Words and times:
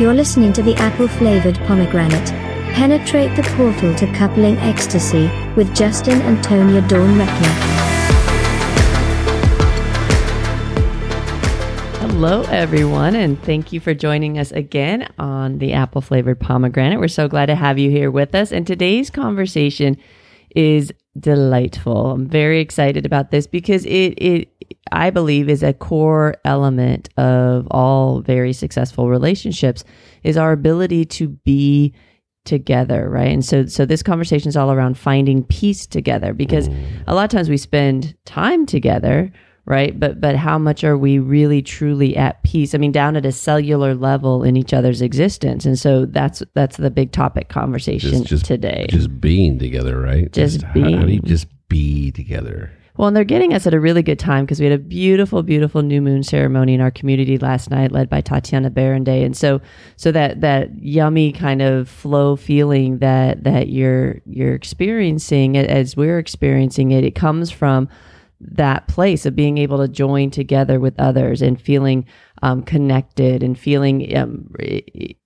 You're 0.00 0.14
listening 0.14 0.52
to 0.52 0.62
the 0.62 0.74
apple 0.76 1.08
flavored 1.08 1.56
pomegranate. 1.66 2.30
Penetrate 2.74 3.34
the 3.34 3.42
portal 3.56 3.92
to 3.96 4.06
coupling 4.14 4.56
ecstasy 4.58 5.28
with 5.56 5.74
Justin 5.74 6.20
and 6.22 6.38
Tonya 6.38 6.88
Dawn 6.88 7.18
Recla. 7.18 7.82
Hello, 12.00 12.42
everyone, 12.42 13.16
and 13.16 13.42
thank 13.42 13.72
you 13.72 13.80
for 13.80 13.92
joining 13.94 14.38
us 14.38 14.52
again 14.52 15.08
on 15.18 15.58
the 15.58 15.72
apple 15.72 16.00
flavored 16.00 16.38
pomegranate. 16.38 17.00
We're 17.00 17.08
so 17.08 17.26
glad 17.26 17.46
to 17.46 17.56
have 17.56 17.80
you 17.80 17.90
here 17.90 18.12
with 18.12 18.32
us. 18.36 18.52
And 18.52 18.64
today's 18.64 19.10
conversation 19.10 19.96
is 20.54 20.92
delightful. 21.18 22.12
I'm 22.12 22.26
very 22.26 22.60
excited 22.60 23.04
about 23.04 23.30
this 23.30 23.46
because 23.46 23.84
it, 23.84 24.14
it 24.18 24.48
I 24.90 25.10
believe 25.10 25.48
is 25.48 25.62
a 25.62 25.72
core 25.72 26.36
element 26.44 27.08
of 27.18 27.66
all 27.70 28.20
very 28.20 28.52
successful 28.52 29.08
relationships 29.08 29.84
is 30.22 30.36
our 30.36 30.52
ability 30.52 31.04
to 31.06 31.28
be 31.28 31.94
together, 32.44 33.08
right? 33.08 33.30
And 33.30 33.44
so 33.44 33.66
so 33.66 33.84
this 33.84 34.02
conversation 34.02 34.48
is 34.48 34.56
all 34.56 34.72
around 34.72 34.98
finding 34.98 35.44
peace 35.44 35.86
together 35.86 36.32
because 36.32 36.68
mm. 36.68 37.04
a 37.06 37.14
lot 37.14 37.24
of 37.24 37.30
times 37.30 37.48
we 37.48 37.56
spend 37.56 38.16
time 38.24 38.66
together, 38.66 39.30
right? 39.72 39.98
But 39.98 40.20
but 40.20 40.36
how 40.36 40.58
much 40.58 40.84
are 40.84 40.98
we 40.98 41.18
really 41.18 41.62
truly 41.62 42.14
at 42.16 42.42
peace? 42.42 42.74
I 42.74 42.78
mean, 42.78 42.92
down 42.92 43.16
at 43.16 43.24
a 43.24 43.32
cellular 43.32 43.94
level 43.94 44.44
in 44.44 44.56
each 44.56 44.74
other's 44.74 45.00
existence. 45.00 45.64
And 45.64 45.78
so 45.78 46.04
that's 46.04 46.42
that's 46.54 46.76
the 46.76 46.90
big 46.90 47.10
topic 47.12 47.48
conversation 47.48 48.24
just 48.24 48.44
today. 48.44 48.86
Just 48.90 49.20
being 49.20 49.58
together, 49.58 49.98
right? 49.98 50.30
Just 50.30 50.62
how- 50.62 50.80
How, 50.80 50.86
do 50.86 50.90
you 50.90 51.06
being. 51.06 51.22
just 51.24 51.46
be 51.68 52.12
together? 52.12 52.70
Well, 52.98 53.08
and 53.08 53.16
they're 53.16 53.24
getting 53.24 53.54
us 53.54 53.66
at 53.66 53.72
a 53.72 53.80
really 53.80 54.02
good 54.02 54.18
time 54.18 54.44
because 54.44 54.60
we 54.60 54.66
had 54.66 54.74
a 54.74 54.82
beautiful, 54.82 55.42
beautiful 55.42 55.80
new 55.80 56.02
moon 56.02 56.22
ceremony 56.22 56.74
in 56.74 56.82
our 56.82 56.90
community 56.90 57.38
last 57.38 57.70
night, 57.70 57.90
led 57.90 58.10
by 58.10 58.20
Tatiana 58.20 58.70
Berenday, 58.70 59.24
and 59.24 59.34
so, 59.34 59.62
so 59.96 60.12
that 60.12 60.42
that 60.42 60.68
yummy 60.78 61.32
kind 61.32 61.62
of 61.62 61.88
flow 61.88 62.36
feeling 62.36 62.98
that 62.98 63.44
that 63.44 63.68
you're 63.68 64.20
you're 64.26 64.54
experiencing 64.54 65.56
as 65.56 65.96
we're 65.96 66.18
experiencing 66.18 66.90
it, 66.90 67.02
it 67.02 67.14
comes 67.14 67.50
from 67.50 67.88
that 68.50 68.88
place 68.88 69.24
of 69.24 69.36
being 69.36 69.58
able 69.58 69.78
to 69.78 69.88
join 69.88 70.30
together 70.30 70.80
with 70.80 70.98
others 70.98 71.42
and 71.42 71.60
feeling 71.60 72.04
um, 72.42 72.62
connected 72.62 73.42
and 73.42 73.58
feeling 73.58 74.16
um, 74.16 74.52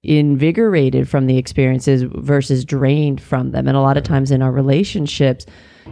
invigorated 0.03 1.09
from 1.09 1.27
the 1.27 1.39
experiences 1.39 2.03
versus 2.03 2.65
drained 2.65 3.21
from 3.21 3.53
them. 3.53 3.67
And 3.67 3.77
a 3.77 3.81
lot 3.81 3.97
of 3.97 4.05
times 4.05 4.31
in 4.31 4.43
our 4.43 4.53
relationships, 4.53 5.47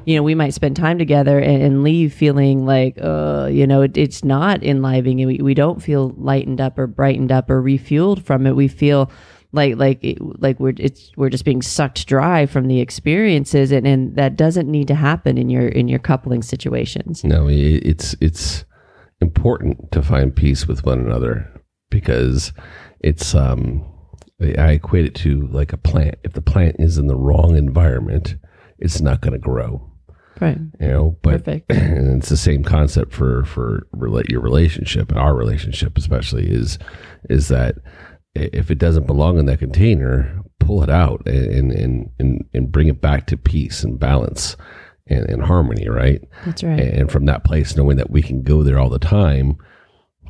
you 0.04 0.16
know, 0.16 0.22
we 0.22 0.34
might 0.34 0.52
spend 0.52 0.76
time 0.76 0.98
together 0.98 1.38
and, 1.38 1.62
and 1.62 1.82
leave 1.82 2.12
feeling 2.12 2.66
like, 2.66 2.98
uh, 3.00 3.48
you 3.50 3.66
know, 3.66 3.82
it, 3.82 3.96
it's 3.96 4.22
not 4.22 4.62
enlivening. 4.62 5.26
We, 5.26 5.38
we 5.38 5.54
don't 5.54 5.82
feel 5.82 6.12
lightened 6.18 6.60
up 6.60 6.78
or 6.78 6.86
brightened 6.86 7.32
up 7.32 7.48
or 7.48 7.62
refueled 7.62 8.22
from 8.22 8.46
it. 8.46 8.56
We 8.56 8.68
feel 8.68 9.10
like 9.54 9.76
like 9.76 10.18
like 10.20 10.58
we're 10.60 10.74
it's 10.76 11.12
we're 11.16 11.30
just 11.30 11.44
being 11.44 11.62
sucked 11.62 12.06
dry 12.06 12.46
from 12.46 12.66
the 12.66 12.80
experiences, 12.80 13.72
and, 13.72 13.86
and 13.86 14.16
that 14.16 14.36
doesn't 14.36 14.70
need 14.70 14.88
to 14.88 14.94
happen 14.94 15.38
in 15.38 15.48
your 15.48 15.68
in 15.68 15.88
your 15.88 15.98
coupling 15.98 16.42
situations. 16.42 17.24
No, 17.24 17.48
it's 17.48 18.14
it's 18.20 18.64
important 19.20 19.92
to 19.92 20.02
find 20.02 20.34
peace 20.34 20.66
with 20.66 20.84
one 20.84 21.00
another 21.00 21.50
because 21.90 22.52
it's 23.00 23.34
um 23.34 23.84
I 24.40 24.72
equate 24.72 25.06
it 25.06 25.14
to 25.16 25.46
like 25.48 25.72
a 25.72 25.78
plant. 25.78 26.16
If 26.24 26.32
the 26.32 26.42
plant 26.42 26.76
is 26.78 26.98
in 26.98 27.06
the 27.06 27.16
wrong 27.16 27.56
environment, 27.56 28.36
it's 28.78 29.00
not 29.00 29.20
going 29.20 29.32
to 29.32 29.38
grow. 29.38 29.90
Right. 30.40 30.58
You 30.80 30.88
know, 30.88 31.16
but 31.22 31.44
Perfect. 31.44 31.72
and 31.72 32.18
it's 32.18 32.28
the 32.28 32.36
same 32.36 32.64
concept 32.64 33.12
for 33.12 33.44
for 33.44 33.86
relate 33.92 34.28
your 34.28 34.40
relationship 34.40 35.10
and 35.10 35.18
our 35.18 35.34
relationship 35.34 35.96
especially 35.96 36.50
is 36.50 36.78
is 37.30 37.48
that 37.48 37.76
if 38.34 38.70
it 38.70 38.78
doesn't 38.78 39.06
belong 39.06 39.38
in 39.38 39.46
that 39.46 39.60
container, 39.60 40.42
pull 40.60 40.82
it 40.82 40.90
out 40.90 41.26
and 41.26 41.72
and 41.72 42.10
and, 42.18 42.44
and 42.52 42.72
bring 42.72 42.88
it 42.88 43.00
back 43.00 43.26
to 43.26 43.36
peace 43.36 43.84
and 43.84 43.98
balance 43.98 44.56
and, 45.06 45.28
and 45.28 45.42
harmony, 45.42 45.88
right? 45.88 46.22
That's 46.44 46.62
right. 46.62 46.80
And 46.80 47.10
from 47.10 47.26
that 47.26 47.44
place, 47.44 47.76
knowing 47.76 47.96
that 47.98 48.10
we 48.10 48.22
can 48.22 48.42
go 48.42 48.62
there 48.62 48.78
all 48.78 48.90
the 48.90 48.98
time, 48.98 49.56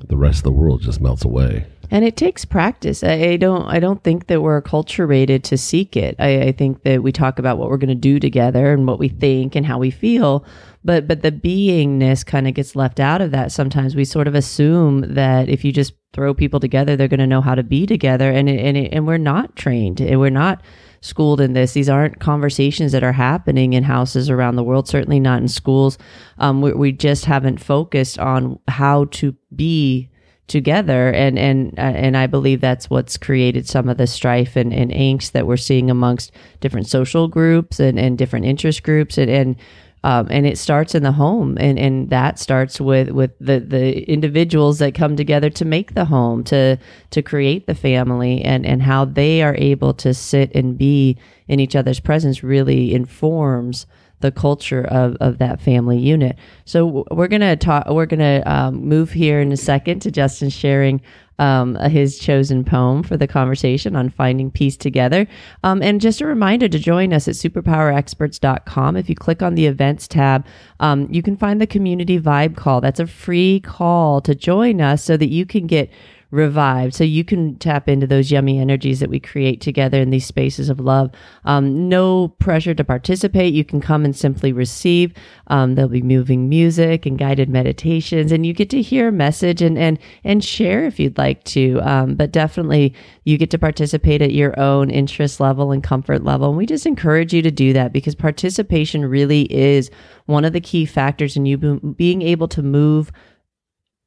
the 0.09 0.17
rest 0.17 0.39
of 0.39 0.45
the 0.45 0.53
world 0.53 0.83
just 0.83 1.01
melts 1.01 1.25
away. 1.25 1.67
And 1.91 2.05
it 2.05 2.17
takes 2.17 2.45
practice. 2.45 3.05
I, 3.05 3.37
don't. 3.37 3.67
I 3.67 3.79
don't 3.79 4.03
think 4.03 4.27
that 4.27 4.41
we're 4.41 4.61
acculturated 4.61 5.43
to 5.45 5.59
seek 5.59 5.97
it. 5.97 6.17
I, 6.19 6.41
I 6.43 6.53
think 6.53 6.83
that 6.83 7.03
we 7.03 7.13
talk 7.13 7.39
about 7.39 7.59
what 7.59 7.69
we're 7.69 7.77
going 7.77 7.89
to 7.89 7.95
do 7.95 8.19
together 8.19 8.73
and 8.73 8.87
what 8.87 8.99
we 8.99 9.09
think 9.09 9.55
and 9.55 9.67
how 9.67 9.79
we 9.79 9.91
feel, 9.91 10.45
but 10.83 11.07
but 11.07 11.23
the 11.23 11.31
beingness 11.31 12.25
kind 12.25 12.49
of 12.49 12.55
gets 12.55 12.75
left 12.75 13.01
out 13.01 13.21
of 13.21 13.31
that. 13.33 13.53
Sometimes 13.53 13.95
we 13.95 14.05
sort 14.05 14.27
of 14.27 14.35
assume 14.35 15.15
that 15.15 15.49
if 15.49 15.65
you 15.65 15.73
just 15.73 15.93
throw 16.15 16.33
people 16.33 16.61
together, 16.61 16.97
they're 16.97 17.09
going 17.09 17.21
to 17.21 17.27
know 17.27 17.43
how 17.43 17.55
to 17.55 17.63
be 17.63 17.87
together, 17.87 18.31
and 18.31 18.49
and 18.49 18.77
and 18.77 19.07
we're 19.07 19.19
not 19.19 19.57
trained, 19.57 20.01
and 20.01 20.21
we're 20.21 20.31
not 20.31 20.63
schooled 21.01 21.41
in 21.41 21.53
this. 21.53 21.73
These 21.73 21.91
aren't 21.91 22.21
conversations 22.21 22.93
that 22.93 23.05
are 23.05 23.13
happening 23.13 23.75
in 23.75 23.85
houses 23.85 24.31
around 24.31 24.57
the 24.57 24.65
world. 24.65 24.89
Certainly 24.89 25.21
not 25.21 25.43
in 25.43 25.49
schools. 25.49 25.99
Um, 26.39 26.63
we, 26.63 26.73
we 26.73 26.93
just 26.93 27.27
haven't 27.27 27.63
focused 27.63 28.19
on 28.19 28.59
how 28.69 29.05
to 29.07 29.37
be 29.55 30.09
together 30.47 31.11
and 31.11 31.39
and 31.39 31.73
uh, 31.79 31.83
and 31.83 32.17
I 32.19 32.27
believe 32.27 32.61
that's 32.61 32.91
what's 32.91 33.17
created 33.17 33.67
some 33.67 33.89
of 33.89 33.97
the 33.97 34.07
strife 34.07 34.57
and, 34.57 34.75
and 34.75 34.91
angst 34.91 35.33
that 35.33 35.47
we're 35.47 35.57
seeing 35.57 35.91
amongst 35.91 36.33
different 36.61 36.87
social 36.87 37.29
groups 37.29 37.81
and, 37.81 37.99
and 37.99 38.19
different 38.19 38.45
interest 38.45 38.83
groups 38.83 39.17
and 39.17 39.31
and 39.31 39.57
um, 40.05 40.29
and 40.31 40.47
it 40.47 40.59
starts 40.59 40.95
in 40.95 41.03
the 41.03 41.13
home 41.13 41.57
and 41.59 41.79
and 41.79 42.11
that 42.11 42.39
starts 42.39 42.79
with 42.79 43.09
with 43.09 43.33
the 43.41 43.59
the 43.59 44.03
individuals 44.09 44.79
that 44.79 44.95
come 44.95 45.17
together 45.17 45.49
to 45.49 45.65
make 45.65 45.95
the 45.95 46.05
home 46.05 46.45
to 46.45 46.79
to 47.11 47.23
create 47.23 47.67
the 47.67 47.75
family 47.75 48.43
and 48.43 48.67
and 48.67 48.83
how 48.83 49.07
they 49.07 49.43
are 49.43 49.57
able 49.57 49.95
to 49.95 50.13
sit 50.13 50.55
and 50.55 50.77
be 50.77 51.17
in 51.49 51.59
each 51.59 51.75
other's 51.75 52.01
presence 52.01 52.43
really 52.43 52.95
informs 52.95 53.87
the 54.21 54.31
culture 54.31 54.85
of, 54.85 55.17
of 55.21 55.37
that 55.37 55.61
family 55.61 55.99
unit. 55.99 56.39
So 56.65 57.05
we're 57.11 57.29
gonna 57.29 57.57
talk. 57.57 57.87
We're 57.91 58.07
gonna 58.07 58.43
um, 58.47 58.77
move 58.77 59.13
here 59.13 59.41
in 59.41 59.53
a 59.53 59.57
second 59.57 60.01
to 60.01 60.11
Justin 60.11 60.49
sharing 60.49 61.03
um, 61.39 61.75
his 61.77 62.19
chosen 62.19 62.65
poem 62.65 63.03
for 63.03 63.17
the 63.17 63.27
conversation 63.27 63.97
on 63.97 64.09
finding 64.11 64.51
peace 64.51 64.77
together. 64.77 65.27
Um, 65.63 65.83
and 65.83 66.01
just 66.01 66.21
a 66.21 66.27
reminder 66.27 66.69
to 66.69 66.79
join 66.79 67.13
us 67.13 67.29
at 67.29 67.35
superpowerexperts.com. 67.35 68.97
If 68.97 69.09
you 69.09 69.15
click 69.15 69.43
on 69.43 69.55
the 69.55 69.67
events 69.67 70.07
tab, 70.07 70.47
um, 70.81 71.09
you 71.11 71.23
can 71.23 71.37
find 71.37 71.61
the 71.61 71.67
community 71.67 72.21
vibe 72.21 72.57
call. 72.57 72.81
That's 72.81 73.01
a 73.01 73.07
free 73.07 73.61
call 73.61 74.21
to 74.23 74.35
join 74.35 74.81
us 74.81 75.03
so 75.03 75.17
that 75.17 75.29
you 75.29 75.47
can 75.47 75.67
get 75.67 75.91
revived. 76.35 76.95
So 76.95 77.05
you 77.05 77.25
can 77.25 77.57
tap 77.57 77.89
into 77.89 78.07
those 78.07 78.31
yummy 78.31 78.59
energies 78.59 79.01
that 79.01 79.09
we 79.09 79.21
create 79.21 79.61
together 79.61 80.01
in 80.01 80.11
these 80.11 80.27
spaces 80.27 80.69
of 80.69 80.81
love. 80.81 81.11
Um, 81.45 81.89
no 81.89 82.29
pressure 82.29 82.75
to 82.75 82.85
participate. 82.85 83.55
You 83.55 83.65
can 83.65 83.81
come 83.81 84.05
and 84.05 84.15
simply 84.15 84.53
receive. 84.53 85.15
Um, 85.47 85.75
there'll 85.75 85.89
be 85.89 86.03
moving 86.03 86.49
music 86.49 87.07
and 87.07 87.19
guided 87.19 87.49
meditations 87.49 88.33
and 88.33 88.45
you 88.45 88.53
get 88.53 88.71
to 88.71 88.83
hear 88.83 89.09
a 89.09 89.13
message 89.13 89.63
and 89.63 89.79
and 89.79 89.99
and 90.25 90.45
share 90.45 90.85
if 90.85 90.99
you'd 90.99 91.19
like 91.19 91.45
to. 91.45 91.81
Um, 91.83 92.17
but 92.17 92.33
definitely 92.33 92.95
you 93.25 93.39
get 93.39 93.51
to 93.51 93.59
participate 93.59 94.21
at 94.21 94.33
your 94.33 94.59
own 94.59 94.91
interest 94.91 95.39
level 95.41 95.71
and 95.71 95.83
comfort 95.83 96.25
level. 96.25 96.49
And 96.49 96.57
we 96.57 96.67
just 96.67 96.87
encourage 96.87 97.33
you 97.33 97.43
to 97.43 97.51
do 97.51 97.73
that 97.73 97.93
because 97.93 98.15
participation 98.15 99.05
really 99.07 99.43
is 99.53 99.91
one 100.27 100.45
of 100.45 100.53
the 100.53 100.61
key 100.61 100.85
factors 100.85 101.37
in 101.37 101.47
you 101.47 101.59
be- 101.59 101.79
being 101.97 102.23
able 102.23 102.49
to 102.49 102.63
move 102.63 103.13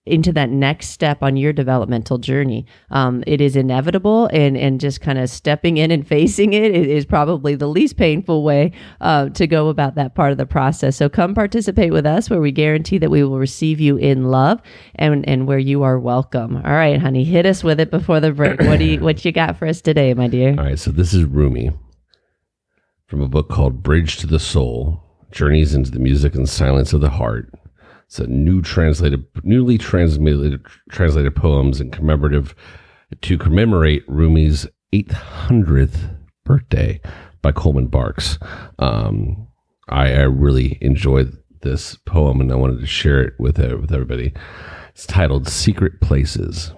into 0.07 0.31
that 0.34 0.50
next 0.50 0.90
step 0.90 1.22
on 1.22 1.38
your 1.38 1.53
developmental 1.53 2.18
journey. 2.18 2.66
Um, 2.90 3.23
it 3.28 3.41
is 3.41 3.56
inevitable, 3.56 4.28
and 4.34 4.57
and 4.57 4.79
just 4.79 5.01
kind 5.01 5.19
of 5.19 5.29
stepping 5.29 5.78
in 5.78 5.91
and 5.91 6.07
facing 6.18 6.53
it 6.53 6.73
is 6.73 7.06
probably 7.06 7.56
the 7.56 7.68
least 7.68 7.97
painful 7.97 8.44
way 8.44 8.72
uh, 9.01 9.29
to 9.29 9.47
go 9.47 9.69
about 9.69 9.96
that 9.96 10.16
part 10.16 10.31
of 10.31 10.38
the 10.38 10.46
process. 10.46 10.96
So 10.96 11.09
come 11.09 11.35
participate 11.35 11.94
with 11.94 12.06
us, 12.06 12.29
where 12.29 12.41
we 12.41 12.51
guarantee 12.51 12.97
that 12.97 13.12
we 13.12 13.23
will 13.23 13.40
receive 13.40 13.79
you 13.79 13.97
in 13.97 14.25
love 14.25 14.62
and 14.96 15.28
and 15.28 15.47
where 15.47 15.59
you 15.59 15.84
are 15.84 15.99
welcome. 15.99 16.58
All 16.58 16.72
right, 16.72 16.99
honey, 16.99 17.23
hit 17.23 17.46
us 17.46 17.64
with 17.64 17.79
it 17.79 17.91
before 17.91 18.20
the 18.20 18.31
break. 18.31 18.59
What 18.61 18.79
do 18.79 18.85
you 18.85 18.99
what 18.99 19.23
you 19.26 19.31
got 19.31 19.58
for 19.58 19.67
us 19.67 19.81
today, 19.81 20.14
my 20.14 20.28
dear? 20.28 20.52
All 20.52 20.66
right, 20.66 20.79
so 20.79 20.91
this 20.91 21.14
is 21.14 21.23
Rumi 21.23 21.72
from 23.08 23.22
a 23.22 23.28
book 23.28 23.49
called 23.49 23.84
Bridge 23.84 24.17
to 24.17 24.28
the 24.28 24.40
Soul: 24.40 25.03
Journeys 25.31 25.73
into 25.73 25.91
the 25.91 25.99
Music 25.99 26.35
and 26.35 26.47
Silence 26.47 26.93
of 26.93 27.02
the 27.02 27.11
Heart. 27.11 27.53
It's 28.07 28.19
a 28.19 28.27
new 28.27 28.61
translated, 28.61 29.25
newly 29.43 29.77
translated 29.77 30.65
translated 30.89 31.35
poems 31.35 31.81
and 31.81 31.91
commemorative 31.91 32.55
to 33.21 33.37
commemorate 33.37 34.07
Rumi's 34.07 34.65
800th 34.93 36.17
birthday 36.45 37.01
by 37.41 37.51
Coleman 37.51 37.87
Barks. 37.87 38.39
Um, 38.79 39.47
I, 39.89 40.13
I 40.13 40.21
really 40.21 40.77
enjoyed 40.81 41.37
this 41.61 41.95
poem 42.05 42.39
and 42.39 42.51
I 42.51 42.55
wanted 42.55 42.79
to 42.79 42.87
share 42.87 43.21
it 43.21 43.33
with 43.39 43.59
uh, 43.59 43.77
with 43.77 43.91
everybody. 43.91 44.33
It's 44.89 45.05
titled 45.05 45.47
"Secret 45.47 45.99
Places." 46.01 46.73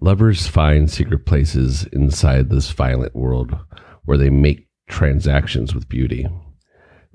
Lovers 0.00 0.48
find 0.48 0.90
secret 0.90 1.26
places 1.26 1.84
inside 1.92 2.50
this 2.50 2.72
violent 2.72 3.14
world 3.14 3.56
where 4.04 4.18
they 4.18 4.30
make 4.30 4.68
transactions 4.88 5.76
with 5.76 5.88
beauty. 5.88 6.26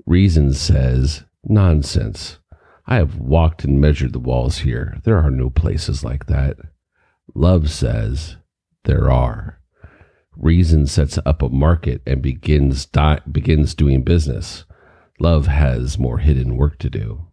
Reason 0.06 0.54
says, 0.54 1.24
nonsense. 1.44 2.37
I 2.90 2.96
have 2.96 3.18
walked 3.18 3.64
and 3.64 3.78
measured 3.78 4.14
the 4.14 4.18
walls 4.18 4.60
here. 4.60 4.96
There 5.04 5.18
are 5.18 5.30
no 5.30 5.50
places 5.50 6.02
like 6.02 6.24
that. 6.24 6.56
Love 7.34 7.70
says 7.70 8.38
there 8.84 9.10
are. 9.10 9.60
Reason 10.34 10.86
sets 10.86 11.18
up 11.26 11.42
a 11.42 11.50
market 11.50 12.00
and 12.06 12.22
begins 12.22 12.86
di- 12.86 13.20
begins 13.30 13.74
doing 13.74 14.04
business. 14.04 14.64
Love 15.20 15.48
has 15.48 15.98
more 15.98 16.16
hidden 16.16 16.56
work 16.56 16.78
to 16.78 16.88
do. 16.88 17.26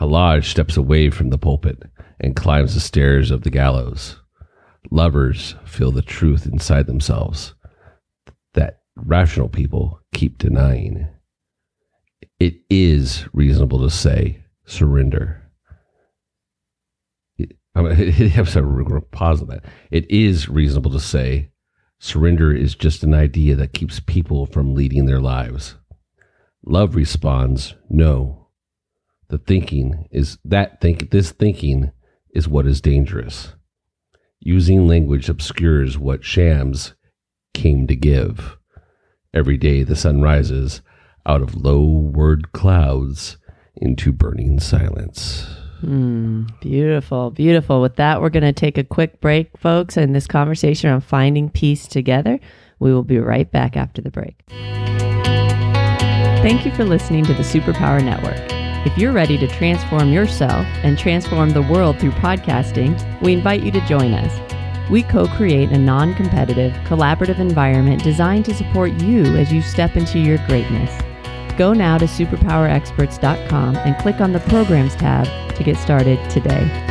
Hallaj 0.00 0.44
steps 0.44 0.78
away 0.78 1.10
from 1.10 1.28
the 1.28 1.36
pulpit 1.36 1.82
and 2.18 2.34
climbs 2.34 2.72
the 2.72 2.80
stairs 2.80 3.30
of 3.30 3.42
the 3.42 3.50
gallows. 3.50 4.22
Lovers 4.90 5.54
feel 5.66 5.92
the 5.92 6.00
truth 6.00 6.46
inside 6.46 6.86
themselves 6.86 7.54
that 8.54 8.80
rational 8.94 9.50
people 9.50 10.00
keep 10.14 10.38
denying. 10.38 11.08
It 12.40 12.54
is 12.70 13.26
reasonable 13.34 13.82
to 13.82 13.90
say 13.90 14.44
surrender. 14.66 15.42
I'm 17.74 17.84
going 17.84 17.96
to 17.96 18.28
have 18.30 18.52
to 18.52 19.00
pause 19.10 19.40
on 19.40 19.48
that. 19.48 19.64
It 19.90 20.10
is 20.10 20.48
reasonable 20.48 20.90
to 20.92 21.00
say 21.00 21.50
surrender 21.98 22.54
is 22.54 22.74
just 22.74 23.02
an 23.02 23.14
idea 23.14 23.54
that 23.56 23.72
keeps 23.72 24.00
people 24.00 24.46
from 24.46 24.74
leading 24.74 25.06
their 25.06 25.20
lives. 25.20 25.76
Love 26.64 26.94
responds, 26.94 27.74
no. 27.88 28.48
The 29.28 29.38
thinking 29.38 30.08
is 30.10 30.38
that 30.44 30.80
think 30.80 31.10
this 31.10 31.32
thinking 31.32 31.92
is 32.34 32.48
what 32.48 32.66
is 32.66 32.80
dangerous. 32.80 33.54
Using 34.40 34.86
language 34.86 35.28
obscures 35.28 35.98
what 35.98 36.24
shams 36.24 36.94
came 37.54 37.86
to 37.86 37.96
give. 37.96 38.58
Every 39.32 39.56
day 39.56 39.82
the 39.82 39.96
sun 39.96 40.22
rises 40.22 40.82
out 41.24 41.42
of 41.42 41.56
low 41.56 41.84
word 41.84 42.52
clouds 42.52 43.38
into 43.76 44.12
burning 44.12 44.60
silence. 44.60 45.46
Mm, 45.82 46.48
beautiful, 46.60 47.30
beautiful. 47.30 47.80
With 47.80 47.96
that, 47.96 48.20
we're 48.20 48.30
going 48.30 48.42
to 48.42 48.52
take 48.52 48.78
a 48.78 48.84
quick 48.84 49.20
break, 49.20 49.56
folks, 49.58 49.96
in 49.96 50.12
this 50.12 50.26
conversation 50.26 50.90
on 50.90 51.00
finding 51.00 51.50
peace 51.50 51.86
together. 51.86 52.40
We 52.78 52.92
will 52.92 53.04
be 53.04 53.18
right 53.18 53.50
back 53.50 53.76
after 53.76 54.02
the 54.02 54.10
break. 54.10 54.36
Thank 56.42 56.64
you 56.64 56.72
for 56.72 56.84
listening 56.84 57.24
to 57.24 57.34
the 57.34 57.42
Superpower 57.42 58.02
Network. 58.02 58.40
If 58.86 58.96
you're 58.96 59.12
ready 59.12 59.36
to 59.38 59.48
transform 59.48 60.12
yourself 60.12 60.64
and 60.84 60.96
transform 60.96 61.50
the 61.50 61.62
world 61.62 61.98
through 61.98 62.12
podcasting, 62.12 63.20
we 63.20 63.32
invite 63.32 63.62
you 63.62 63.72
to 63.72 63.80
join 63.86 64.14
us. 64.14 64.90
We 64.90 65.02
co 65.02 65.26
create 65.26 65.70
a 65.70 65.78
non 65.78 66.14
competitive, 66.14 66.72
collaborative 66.84 67.40
environment 67.40 68.04
designed 68.04 68.44
to 68.44 68.54
support 68.54 68.92
you 69.02 69.24
as 69.36 69.52
you 69.52 69.60
step 69.60 69.96
into 69.96 70.20
your 70.20 70.38
greatness. 70.46 70.90
Go 71.56 71.72
now 71.72 71.96
to 71.96 72.04
superpowerexperts.com 72.04 73.76
and 73.76 73.96
click 73.98 74.20
on 74.20 74.32
the 74.32 74.40
Programs 74.40 74.94
tab 74.96 75.26
to 75.56 75.64
get 75.64 75.76
started 75.78 76.18
today. 76.28 76.86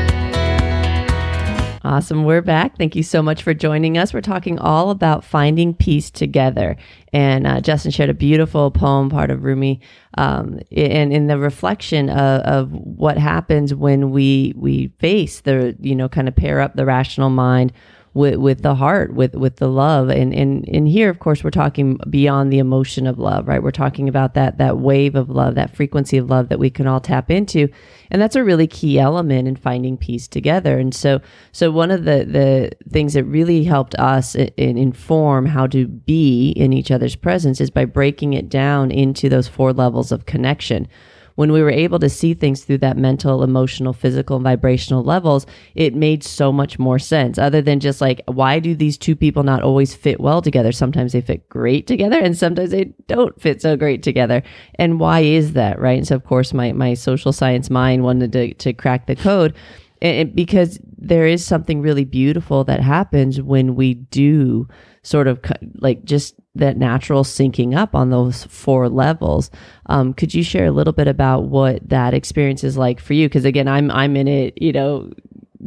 Awesome. 1.85 2.23
We're 2.23 2.41
back. 2.41 2.79
Thank 2.79 2.95
you 2.95 3.03
so 3.03 3.21
much 3.21 3.43
for 3.43 3.53
joining 3.53 3.95
us. 3.95 4.11
We're 4.11 4.21
talking 4.21 4.57
all 4.57 4.89
about 4.89 5.23
finding 5.23 5.75
peace 5.75 6.09
together. 6.09 6.77
And 7.13 7.45
uh, 7.45 7.61
Justin 7.61 7.91
shared 7.91 8.09
a 8.09 8.15
beautiful 8.15 8.71
poem, 8.71 9.07
part 9.11 9.29
of 9.29 9.43
Rumi, 9.43 9.81
um, 10.17 10.59
and 10.75 11.13
in 11.13 11.27
the 11.27 11.37
reflection 11.37 12.09
of, 12.09 12.41
of 12.41 12.71
what 12.71 13.19
happens 13.19 13.75
when 13.75 14.09
we 14.09 14.51
we 14.55 14.87
face 14.97 15.41
the, 15.41 15.77
you 15.79 15.95
know, 15.95 16.09
kind 16.09 16.27
of 16.27 16.35
pair 16.35 16.59
up 16.59 16.75
the 16.75 16.85
rational 16.85 17.29
mind 17.29 17.71
with 18.15 18.37
with 18.37 18.61
the 18.61 18.75
heart, 18.75 19.13
with 19.13 19.35
with 19.35 19.57
the 19.57 19.67
love, 19.67 20.09
and 20.09 20.33
and 20.33 20.67
and 20.69 20.87
here, 20.87 21.09
of 21.09 21.19
course, 21.19 21.43
we're 21.43 21.51
talking 21.51 21.99
beyond 22.09 22.51
the 22.51 22.59
emotion 22.59 23.05
of 23.05 23.19
love, 23.19 23.45
right? 23.45 23.61
We're 23.61 23.71
talking 23.71 24.07
about 24.07 24.33
that 24.35 24.57
that 24.57 24.77
wave 24.77 25.15
of 25.15 25.29
love, 25.29 25.55
that 25.55 25.75
frequency 25.75 26.17
of 26.17 26.29
love 26.29 26.47
that 26.47 26.57
we 26.57 26.69
can 26.69 26.87
all 26.87 27.01
tap 27.01 27.29
into, 27.29 27.67
and 28.09 28.21
that's 28.21 28.37
a 28.37 28.43
really 28.43 28.67
key 28.67 28.97
element 28.97 29.49
in 29.49 29.57
finding 29.57 29.97
peace 29.97 30.29
together. 30.29 30.79
And 30.79 30.95
so, 30.95 31.19
so 31.51 31.71
one 31.71 31.91
of 31.91 32.05
the 32.05 32.23
the 32.23 32.71
things 32.89 33.15
that 33.15 33.25
really 33.25 33.65
helped 33.65 33.95
us 33.95 34.33
in, 34.35 34.77
inform 34.77 35.45
how 35.45 35.67
to 35.67 35.85
be 35.85 36.51
in 36.51 36.71
each 36.71 36.91
other's 36.91 37.17
presence 37.17 37.59
is 37.59 37.69
by 37.69 37.83
breaking 37.83 38.31
it 38.31 38.47
down 38.47 38.91
into 38.91 39.27
those 39.27 39.49
four 39.49 39.73
levels 39.73 40.13
of 40.13 40.25
connection 40.25 40.87
when 41.35 41.51
we 41.51 41.61
were 41.61 41.69
able 41.69 41.99
to 41.99 42.09
see 42.09 42.33
things 42.33 42.63
through 42.63 42.79
that 42.79 42.97
mental, 42.97 43.43
emotional, 43.43 43.93
physical, 43.93 44.37
and 44.37 44.43
vibrational 44.43 45.03
levels, 45.03 45.45
it 45.75 45.93
made 45.93 46.23
so 46.23 46.51
much 46.51 46.79
more 46.79 46.99
sense. 46.99 47.37
Other 47.37 47.61
than 47.61 47.79
just 47.79 48.01
like, 48.01 48.21
why 48.27 48.59
do 48.59 48.75
these 48.75 48.97
two 48.97 49.15
people 49.15 49.43
not 49.43 49.61
always 49.61 49.95
fit 49.95 50.19
well 50.19 50.41
together? 50.41 50.71
Sometimes 50.71 51.11
they 51.13 51.21
fit 51.21 51.47
great 51.49 51.87
together 51.87 52.19
and 52.19 52.37
sometimes 52.37 52.71
they 52.71 52.93
don't 53.07 53.39
fit 53.39 53.61
so 53.61 53.75
great 53.75 54.01
together. 54.01 54.43
And 54.75 54.99
why 54.99 55.21
is 55.21 55.53
that? 55.53 55.79
Right. 55.79 55.97
And 55.97 56.07
so, 56.07 56.15
of 56.15 56.25
course, 56.25 56.53
my, 56.53 56.71
my 56.71 56.93
social 56.93 57.33
science 57.33 57.69
mind 57.69 58.03
wanted 58.03 58.31
to, 58.33 58.53
to 58.53 58.73
crack 58.73 59.07
the 59.07 59.15
code. 59.15 59.53
And 60.01 60.35
because 60.35 60.79
there 60.97 61.25
is 61.25 61.45
something 61.45 61.81
really 61.81 62.05
beautiful 62.05 62.63
that 62.65 62.81
happens 62.81 63.41
when 63.41 63.75
we 63.75 63.93
do 63.93 64.67
sort 65.05 65.27
of 65.27 65.39
like 65.75 66.03
just 66.03 66.35
that 66.55 66.77
natural 66.77 67.23
syncing 67.23 67.77
up 67.77 67.93
on 67.93 68.09
those 68.09 68.45
four 68.45 68.89
levels. 68.89 69.51
Um, 69.85 70.13
could 70.13 70.33
you 70.33 70.43
share 70.43 70.65
a 70.65 70.71
little 70.71 70.93
bit 70.93 71.07
about 71.07 71.43
what 71.43 71.87
that 71.87 72.15
experience 72.15 72.63
is 72.63 72.75
like 72.75 72.99
for 72.99 73.13
you? 73.13 73.29
Because 73.29 73.45
again, 73.45 73.67
I'm 73.67 73.91
I'm 73.91 74.15
in 74.15 74.27
it, 74.27 74.59
you 74.59 74.73
know, 74.73 75.11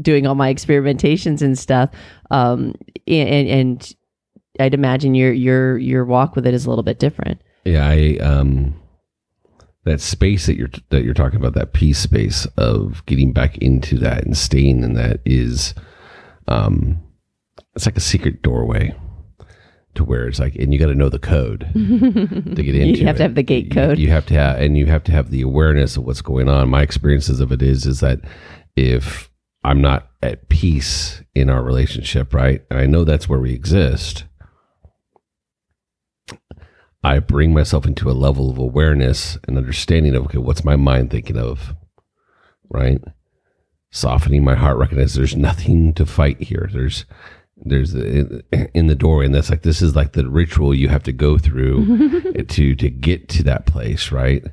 doing 0.02 0.26
all 0.26 0.34
my 0.34 0.52
experimentations 0.52 1.40
and 1.40 1.56
stuff, 1.56 1.90
um, 2.30 2.74
and, 3.06 3.48
and 3.48 3.94
I'd 4.58 4.74
imagine 4.74 5.14
your 5.14 5.32
your 5.32 5.78
your 5.78 6.04
walk 6.04 6.34
with 6.34 6.46
it 6.46 6.52
is 6.52 6.66
a 6.66 6.68
little 6.68 6.82
bit 6.82 6.98
different. 6.98 7.40
Yeah, 7.64 7.86
I 7.88 8.18
um, 8.20 8.74
that 9.84 10.00
space 10.00 10.46
that 10.46 10.56
you're 10.56 10.70
that 10.88 11.04
you're 11.04 11.14
talking 11.14 11.38
about, 11.38 11.54
that 11.54 11.74
peace 11.74 12.00
space 12.00 12.44
of 12.56 13.06
getting 13.06 13.32
back 13.32 13.56
into 13.58 13.98
that 13.98 14.24
and 14.24 14.36
staying 14.36 14.82
in 14.82 14.94
that 14.94 15.20
is, 15.24 15.74
um, 16.48 16.98
it's 17.76 17.86
like 17.86 17.96
a 17.96 18.00
secret 18.00 18.42
doorway 18.42 18.96
to 19.98 20.04
where 20.04 20.26
it's 20.26 20.38
like, 20.38 20.54
and 20.56 20.72
you 20.72 20.78
got 20.78 20.86
to 20.86 20.94
know 20.94 21.08
the 21.08 21.18
code 21.18 21.60
to 21.74 22.62
get 22.62 22.74
into. 22.74 23.00
you 23.00 23.06
have 23.06 23.16
it. 23.16 23.18
to 23.18 23.22
have 23.24 23.34
the 23.34 23.42
gate 23.42 23.70
code. 23.70 23.98
You, 23.98 24.06
you 24.06 24.12
have 24.12 24.26
to 24.26 24.34
have, 24.34 24.60
and 24.60 24.76
you 24.78 24.86
have 24.86 25.04
to 25.04 25.12
have 25.12 25.30
the 25.30 25.42
awareness 25.42 25.96
of 25.96 26.04
what's 26.04 26.22
going 26.22 26.48
on. 26.48 26.70
My 26.70 26.82
experiences 26.82 27.40
of 27.40 27.52
it 27.52 27.62
is, 27.62 27.84
is 27.84 28.00
that 28.00 28.20
if 28.76 29.30
I'm 29.62 29.82
not 29.82 30.10
at 30.22 30.48
peace 30.48 31.22
in 31.34 31.50
our 31.50 31.62
relationship, 31.62 32.32
right, 32.32 32.64
and 32.70 32.80
I 32.80 32.86
know 32.86 33.04
that's 33.04 33.28
where 33.28 33.40
we 33.40 33.52
exist, 33.52 34.24
I 37.04 37.18
bring 37.18 37.52
myself 37.52 37.86
into 37.86 38.10
a 38.10 38.12
level 38.12 38.50
of 38.50 38.58
awareness 38.58 39.38
and 39.46 39.56
understanding 39.56 40.14
of 40.14 40.26
okay, 40.26 40.38
what's 40.38 40.64
my 40.64 40.76
mind 40.76 41.10
thinking 41.10 41.38
of, 41.38 41.74
right? 42.70 43.00
Softening 43.90 44.44
my 44.44 44.54
heart, 44.54 44.76
recognize 44.78 45.14
there's 45.14 45.36
nothing 45.36 45.94
to 45.94 46.06
fight 46.06 46.40
here. 46.40 46.68
There's 46.72 47.04
there's 47.64 47.92
the, 47.92 48.44
in 48.74 48.86
the 48.86 48.94
doorway 48.94 49.26
and 49.26 49.34
that's 49.34 49.50
like 49.50 49.62
this 49.62 49.82
is 49.82 49.96
like 49.96 50.12
the 50.12 50.28
ritual 50.28 50.74
you 50.74 50.88
have 50.88 51.02
to 51.02 51.12
go 51.12 51.38
through 51.38 52.32
to 52.48 52.74
to 52.74 52.90
get 52.90 53.28
to 53.28 53.42
that 53.42 53.66
place 53.66 54.12
right? 54.12 54.44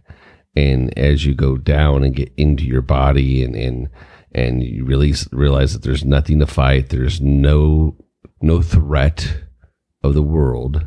And 0.55 0.97
as 0.97 1.25
you 1.25 1.33
go 1.33 1.57
down 1.57 2.03
and 2.03 2.15
get 2.15 2.31
into 2.37 2.65
your 2.65 2.81
body 2.81 3.43
and 3.43 3.55
and 3.55 3.89
and 4.33 4.63
you 4.63 4.85
really 4.85 5.13
realize 5.31 5.73
that 5.73 5.83
there's 5.83 6.05
nothing 6.05 6.39
to 6.39 6.47
fight 6.47 6.89
there's 6.89 7.21
no 7.21 7.95
no 8.41 8.61
threat 8.61 9.37
of 10.03 10.13
the 10.13 10.23
world 10.23 10.85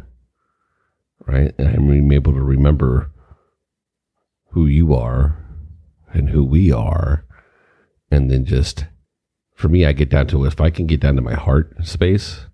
right? 1.27 1.55
And 1.59 1.69
i'm 1.69 2.13
able 2.13 2.33
to 2.33 2.43
remember 2.43 3.11
who 4.51 4.67
you 4.67 4.95
are 4.95 5.45
and 6.13 6.31
who 6.31 6.45
we 6.45 6.73
are 6.73 7.25
and 8.11 8.31
then 8.31 8.45
just 8.45 8.87
for 9.59 9.69
me, 9.69 9.85
I 9.85 9.93
get 9.93 10.09
down 10.09 10.29
to 10.29 10.45
if 10.45 10.61
I 10.61 10.71
can 10.71 10.87
get 10.87 11.01
down 11.01 11.17
to 11.17 11.21
my 11.21 11.35
heart 11.35 11.75
space 11.85 12.47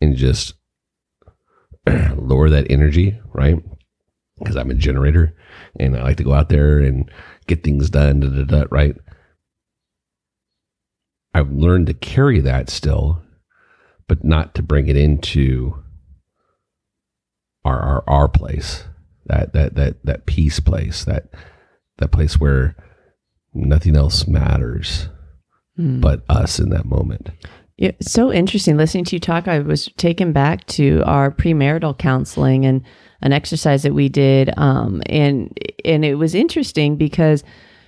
and 0.00 0.14
just 0.14 0.54
lower 2.14 2.48
that 2.48 2.70
energy, 2.70 3.20
right? 3.32 3.56
Because 4.38 4.54
I'm 4.54 4.70
a 4.70 4.74
generator 4.74 5.34
and 5.78 5.96
I 5.96 6.04
like 6.04 6.18
to 6.18 6.22
go 6.22 6.32
out 6.32 6.48
there 6.48 6.78
and 6.78 7.10
get 7.48 7.64
things 7.64 7.90
done, 7.90 8.20
da, 8.20 8.28
da, 8.28 8.44
da, 8.44 8.64
right? 8.70 8.94
I've 11.34 11.50
learned 11.50 11.88
to 11.88 11.94
carry 11.94 12.38
that 12.38 12.70
still, 12.70 13.20
but 14.06 14.22
not 14.22 14.54
to 14.54 14.62
bring 14.62 14.86
it 14.86 14.96
into 14.96 15.82
our 17.64 17.80
our, 17.80 18.04
our 18.06 18.28
place, 18.28 18.84
that 19.26 19.52
that 19.52 19.74
that 19.74 19.96
that 20.04 20.26
peace 20.26 20.60
place, 20.60 21.04
that 21.04 21.28
that 21.98 22.12
place 22.12 22.38
where 22.38 22.76
nothing 23.52 23.96
else 23.96 24.28
matters 24.28 25.08
mm. 25.80 26.00
but 26.00 26.22
us 26.28 26.58
in 26.58 26.70
that 26.70 26.84
moment. 26.84 27.30
Yeah, 27.80 27.92
so 28.02 28.30
interesting 28.30 28.76
listening 28.76 29.06
to 29.06 29.16
you 29.16 29.20
talk. 29.20 29.48
I 29.48 29.60
was 29.60 29.86
taken 29.96 30.32
back 30.32 30.66
to 30.66 31.02
our 31.06 31.30
premarital 31.30 31.96
counseling 31.96 32.66
and 32.66 32.82
an 33.22 33.32
exercise 33.32 33.84
that 33.84 33.94
we 33.94 34.10
did, 34.10 34.52
um, 34.58 35.02
and 35.06 35.58
and 35.82 36.04
it 36.04 36.16
was 36.16 36.34
interesting 36.34 36.96
because 36.96 37.42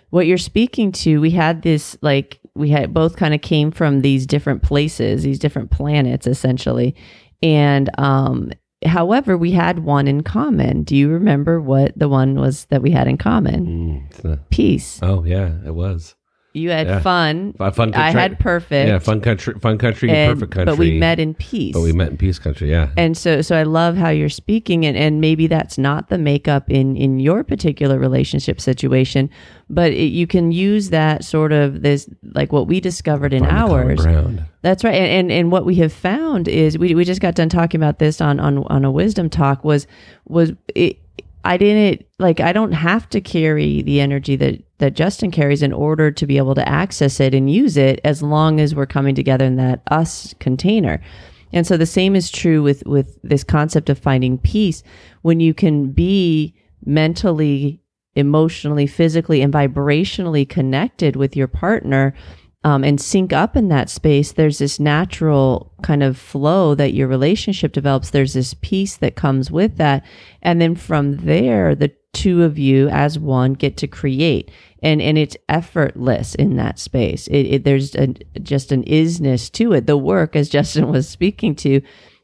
what 0.08 0.26
you're 0.26 0.38
speaking 0.38 0.92
to, 0.92 1.20
we 1.20 1.30
had 1.30 1.60
this 1.60 1.94
like 2.00 2.40
we 2.54 2.70
had 2.70 2.94
both 2.94 3.16
kind 3.16 3.34
of 3.34 3.42
came 3.42 3.70
from 3.70 4.00
these 4.00 4.26
different 4.26 4.62
places, 4.62 5.24
these 5.24 5.38
different 5.38 5.70
planets, 5.70 6.26
essentially, 6.26 6.96
and 7.42 7.90
um, 7.98 8.50
however, 8.86 9.36
we 9.36 9.52
had 9.52 9.80
one 9.80 10.08
in 10.08 10.22
common. 10.22 10.84
Do 10.84 10.96
you 10.96 11.10
remember 11.10 11.60
what 11.60 11.98
the 11.98 12.08
one 12.08 12.36
was 12.36 12.64
that 12.66 12.80
we 12.80 12.92
had 12.92 13.08
in 13.08 13.18
common? 13.18 14.08
Mm, 14.22 14.40
Peace. 14.48 15.00
oh 15.02 15.22
yeah, 15.24 15.52
it 15.66 15.74
was. 15.74 16.14
You 16.54 16.70
had 16.70 16.86
Yeah. 16.86 17.00
fun. 17.00 17.54
Fun- 17.54 17.72
fun 17.72 17.94
I 17.94 18.10
had 18.10 18.38
perfect. 18.38 18.88
Yeah, 18.88 18.98
fun 18.98 19.20
country, 19.22 19.54
fun 19.60 19.78
country, 19.78 20.10
and- 20.10 20.34
perfect 20.34 20.52
country. 20.52 20.72
But 20.72 20.78
we 20.78 20.98
met 20.98 21.18
in 21.18 21.32
peace. 21.34 21.72
But 21.72 21.80
we 21.80 21.92
met 21.92 22.10
in 22.10 22.16
peace 22.18 22.38
country. 22.38 22.70
Yeah. 22.70 22.88
and 22.96 23.16
so 23.16 23.40
so 23.42 23.56
i 23.56 23.62
love 23.62 23.96
how 23.96 24.08
you're 24.10 24.28
speaking 24.28 24.84
and, 24.84 24.96
and 24.96 25.20
maybe 25.20 25.46
that's 25.46 25.78
not 25.78 26.08
the 26.10 26.18
makeup 26.18 26.70
in 26.70 26.96
in 26.96 27.18
your 27.20 27.42
particular 27.44 27.98
relationship 27.98 28.60
situation 28.60 29.30
but 29.70 29.92
it, 29.92 30.06
you 30.12 30.26
can 30.26 30.52
use 30.52 30.90
that 30.90 31.24
sort 31.24 31.52
of 31.52 31.82
this 31.82 32.08
like 32.34 32.52
what 32.52 32.66
we 32.66 32.80
discovered 32.80 33.32
in 33.32 33.44
Find 33.44 33.52
ours 33.72 34.06
that's 34.62 34.84
right 34.84 34.94
and, 34.94 35.06
and 35.06 35.32
and 35.32 35.52
what 35.52 35.64
we 35.64 35.76
have 35.76 35.92
found 35.92 36.48
is 36.48 36.76
we, 36.78 36.94
we 36.94 37.04
just 37.04 37.20
got 37.20 37.34
done 37.34 37.48
talking 37.48 37.80
about 37.80 37.98
this 37.98 38.20
on 38.20 38.38
on 38.40 38.58
on 38.68 38.84
a 38.84 38.90
wisdom 38.90 39.28
talk 39.30 39.64
was 39.64 39.86
was 40.26 40.52
it 40.74 40.98
I 41.44 41.56
didn't 41.56 42.06
like 42.18 42.40
I 42.40 42.52
don't 42.52 42.72
have 42.72 43.08
to 43.10 43.20
carry 43.20 43.82
the 43.82 44.00
energy 44.00 44.36
that 44.36 44.62
that 44.78 44.94
Justin 44.94 45.30
carries 45.30 45.62
in 45.62 45.72
order 45.72 46.10
to 46.10 46.26
be 46.26 46.36
able 46.36 46.54
to 46.54 46.68
access 46.68 47.20
it 47.20 47.34
and 47.34 47.50
use 47.50 47.76
it 47.76 48.00
as 48.04 48.22
long 48.22 48.60
as 48.60 48.74
we're 48.74 48.86
coming 48.86 49.14
together 49.14 49.44
in 49.44 49.56
that 49.56 49.82
us 49.88 50.34
container. 50.38 51.00
And 51.52 51.66
so 51.66 51.76
the 51.76 51.86
same 51.86 52.14
is 52.14 52.30
true 52.30 52.62
with 52.62 52.84
with 52.86 53.18
this 53.22 53.44
concept 53.44 53.90
of 53.90 53.98
finding 53.98 54.38
peace 54.38 54.82
when 55.22 55.40
you 55.40 55.52
can 55.52 55.90
be 55.90 56.54
mentally, 56.84 57.80
emotionally, 58.14 58.86
physically 58.86 59.42
and 59.42 59.52
vibrationally 59.52 60.48
connected 60.48 61.16
with 61.16 61.36
your 61.36 61.48
partner 61.48 62.14
um, 62.64 62.84
and 62.84 63.00
sync 63.00 63.32
up 63.32 63.56
in 63.56 63.68
that 63.68 63.90
space, 63.90 64.32
there's 64.32 64.58
this 64.58 64.78
natural 64.78 65.72
kind 65.82 66.02
of 66.02 66.16
flow 66.16 66.74
that 66.76 66.94
your 66.94 67.08
relationship 67.08 67.72
develops. 67.72 68.10
There's 68.10 68.34
this 68.34 68.54
peace 68.54 68.96
that 68.98 69.16
comes 69.16 69.50
with 69.50 69.78
that. 69.78 70.04
And 70.42 70.60
then 70.60 70.76
from 70.76 71.16
there, 71.18 71.74
the 71.74 71.92
two 72.12 72.44
of 72.44 72.58
you 72.58 72.88
as 72.88 73.18
one 73.18 73.54
get 73.54 73.76
to 73.78 73.88
create. 73.88 74.50
And, 74.80 75.02
and 75.02 75.18
it's 75.18 75.36
effortless 75.48 76.36
in 76.36 76.56
that 76.56 76.78
space. 76.78 77.26
It, 77.28 77.46
it, 77.46 77.64
there's 77.64 77.96
a, 77.96 78.08
just 78.40 78.70
an 78.70 78.84
isness 78.84 79.50
to 79.52 79.72
it. 79.72 79.86
The 79.86 79.96
work, 79.96 80.36
as 80.36 80.48
Justin 80.50 80.88
was 80.88 81.08
speaking 81.08 81.56
to, 81.56 81.80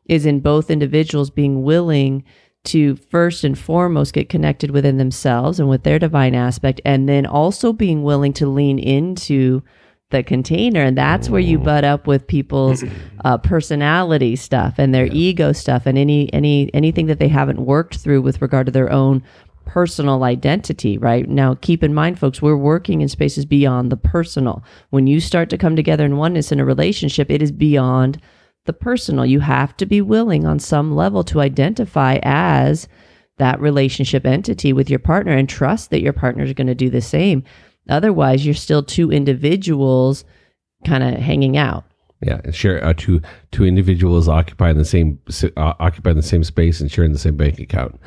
is 0.06 0.24
in 0.24 0.40
both 0.40 0.70
individuals 0.70 1.30
being 1.30 1.64
willing 1.64 2.24
to 2.64 2.96
first 2.96 3.44
and 3.44 3.58
foremost 3.58 4.12
get 4.12 4.28
connected 4.28 4.70
within 4.70 4.98
themselves 4.98 5.58
and 5.58 5.68
with 5.68 5.84
their 5.84 5.98
divine 5.98 6.34
aspect, 6.34 6.80
and 6.84 7.08
then 7.08 7.24
also 7.24 7.72
being 7.72 8.02
willing 8.02 8.32
to 8.32 8.46
lean 8.46 8.78
into 8.78 9.62
the 10.10 10.22
container 10.22 10.80
and 10.80 10.96
that's 10.96 11.28
where 11.28 11.40
you 11.40 11.58
butt 11.58 11.84
up 11.84 12.06
with 12.06 12.26
people's 12.26 12.82
uh, 13.26 13.36
personality 13.36 14.34
stuff 14.36 14.76
and 14.78 14.94
their 14.94 15.06
ego 15.12 15.52
stuff 15.52 15.84
and 15.84 15.98
any 15.98 16.32
any 16.32 16.72
anything 16.72 17.06
that 17.06 17.18
they 17.18 17.28
haven't 17.28 17.60
worked 17.60 17.98
through 17.98 18.22
with 18.22 18.40
regard 18.40 18.64
to 18.64 18.72
their 18.72 18.90
own 18.90 19.22
personal 19.66 20.24
identity 20.24 20.96
right? 20.96 21.28
Now 21.28 21.56
keep 21.56 21.82
in 21.84 21.92
mind 21.92 22.18
folks 22.18 22.40
we're 22.40 22.56
working 22.56 23.02
in 23.02 23.08
spaces 23.08 23.44
beyond 23.44 23.92
the 23.92 23.98
personal. 23.98 24.64
When 24.88 25.06
you 25.06 25.20
start 25.20 25.50
to 25.50 25.58
come 25.58 25.76
together 25.76 26.06
in 26.06 26.16
oneness 26.16 26.52
in 26.52 26.60
a 26.60 26.64
relationship 26.64 27.30
it 27.30 27.42
is 27.42 27.52
beyond 27.52 28.18
the 28.64 28.72
personal. 28.72 29.26
You 29.26 29.40
have 29.40 29.76
to 29.76 29.84
be 29.84 30.00
willing 30.00 30.46
on 30.46 30.58
some 30.58 30.96
level 30.96 31.22
to 31.24 31.40
identify 31.40 32.18
as 32.22 32.88
that 33.36 33.60
relationship 33.60 34.24
entity 34.24 34.72
with 34.72 34.88
your 34.88 34.98
partner 34.98 35.32
and 35.32 35.48
trust 35.48 35.90
that 35.90 36.00
your 36.00 36.14
partner 36.14 36.44
is 36.44 36.54
going 36.54 36.66
to 36.66 36.74
do 36.74 36.88
the 36.88 37.02
same 37.02 37.44
Otherwise, 37.88 38.44
you're 38.44 38.54
still 38.54 38.82
two 38.82 39.10
individuals 39.10 40.24
kind 40.86 41.02
of 41.02 41.14
hanging 41.20 41.56
out. 41.56 41.84
Yeah, 42.20 42.40
and 42.42 42.54
share 42.54 42.84
uh, 42.84 42.94
two 42.96 43.20
two 43.52 43.64
individuals 43.64 44.28
occupying 44.28 44.76
the 44.76 44.84
same 44.84 45.20
uh, 45.56 45.74
occupying 45.78 46.16
the 46.16 46.22
same 46.22 46.42
space 46.42 46.80
and 46.80 46.90
sharing 46.90 47.12
the 47.12 47.18
same 47.18 47.36
bank 47.36 47.60
account. 47.60 48.00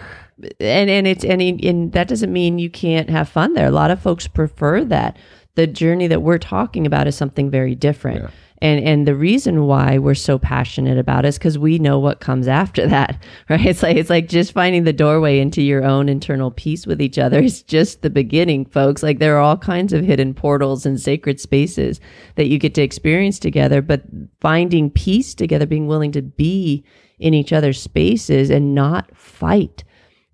And 0.59 0.89
and 0.89 1.07
it's 1.07 1.23
and, 1.23 1.41
and 1.41 1.93
that 1.93 2.09
doesn't 2.09 2.33
mean 2.33 2.59
you 2.59 2.69
can't 2.69 3.09
have 3.09 3.29
fun 3.29 3.53
there. 3.53 3.67
A 3.67 3.71
lot 3.71 3.91
of 3.91 4.01
folks 4.01 4.27
prefer 4.27 4.83
that. 4.85 5.17
The 5.55 5.67
journey 5.67 6.07
that 6.07 6.21
we're 6.21 6.37
talking 6.37 6.87
about 6.87 7.07
is 7.07 7.15
something 7.15 7.49
very 7.49 7.75
different. 7.75 8.21
Yeah. 8.21 8.29
And 8.61 8.85
and 8.85 9.07
the 9.07 9.15
reason 9.15 9.65
why 9.65 9.97
we're 9.97 10.13
so 10.13 10.37
passionate 10.37 10.97
about 10.97 11.25
it 11.25 11.29
is 11.29 11.37
because 11.37 11.57
we 11.57 11.79
know 11.79 11.97
what 11.97 12.19
comes 12.19 12.47
after 12.47 12.87
that, 12.87 13.21
right? 13.49 13.65
It's 13.65 13.81
like 13.81 13.97
it's 13.97 14.09
like 14.09 14.27
just 14.27 14.53
finding 14.53 14.83
the 14.83 14.93
doorway 14.93 15.39
into 15.39 15.61
your 15.61 15.83
own 15.83 16.09
internal 16.09 16.51
peace 16.51 16.85
with 16.85 17.01
each 17.01 17.17
other 17.17 17.39
is 17.39 17.63
just 17.63 18.01
the 18.01 18.09
beginning, 18.09 18.65
folks. 18.65 19.01
Like 19.01 19.19
there 19.19 19.35
are 19.35 19.41
all 19.41 19.57
kinds 19.57 19.93
of 19.93 20.05
hidden 20.05 20.33
portals 20.33 20.85
and 20.85 20.99
sacred 20.99 21.39
spaces 21.39 21.99
that 22.35 22.47
you 22.47 22.59
get 22.59 22.75
to 22.75 22.81
experience 22.81 23.39
together, 23.39 23.81
but 23.81 24.03
finding 24.39 24.91
peace 24.91 25.33
together, 25.33 25.65
being 25.65 25.87
willing 25.87 26.11
to 26.11 26.21
be 26.21 26.83
in 27.19 27.33
each 27.33 27.53
other's 27.53 27.81
spaces 27.81 28.49
and 28.49 28.75
not 28.75 29.15
fight 29.15 29.83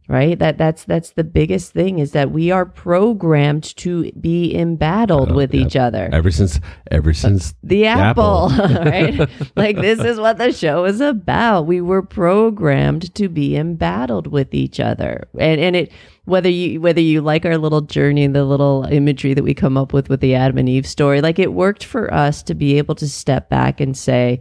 right 0.08 0.40
that 0.40 0.58
that's 0.58 0.84
that's 0.86 1.12
the 1.12 1.24
biggest 1.24 1.74
thing 1.74 2.00
is 2.00 2.12
that 2.12 2.32
we 2.32 2.52
are 2.52 2.66
programmed 2.66 3.76
to 3.76 4.12
be 4.14 4.56
embattled 4.56 5.32
oh, 5.32 5.36
with 5.36 5.54
yeah. 5.54 5.66
each 5.66 5.76
other 5.76 6.10
Ever 6.12 6.32
since 6.32 6.60
ever 6.90 7.14
since 7.14 7.54
the 7.64 7.86
apple, 7.86 8.50
apple. 8.52 8.76
right? 8.86 9.30
like 9.56 9.76
this 9.76 10.00
is 10.00 10.20
what 10.20 10.38
the 10.38 10.52
show 10.52 10.86
is 10.86 11.02
about. 11.02 11.68
We 11.68 11.82
were 11.82 12.02
programmed 12.02 13.14
to 13.16 13.30
be 13.30 13.56
embattled 13.56 14.28
with 14.28 14.54
each 14.54 14.80
other, 14.80 15.28
and 15.38 15.60
and 15.60 15.76
it 15.76 15.92
whether 16.26 16.50
you 16.50 16.82
whether 16.82 17.02
you 17.02 17.22
like 17.22 17.46
our 17.46 17.58
little 17.58 17.82
journey 17.82 18.24
and 18.24 18.36
the 18.36 18.46
little 18.46 18.86
imagery 18.86 19.34
that 19.34 19.44
we 19.44 19.54
come 19.54 19.78
up 19.78 19.94
with 19.94 20.10
with 20.10 20.22
the 20.22 20.36
Adam 20.36 20.58
and 20.58 20.70
Eve 20.70 20.88
story, 20.88 21.22
like 21.22 21.40
it 21.40 21.54
worked 21.54 21.84
for 21.84 22.14
us 22.14 22.44
to 22.44 22.56
be 22.56 22.78
able 22.78 22.96
to 22.96 23.08
step 23.08 23.50
back 23.50 23.80
and 23.80 23.98
say, 23.98 24.40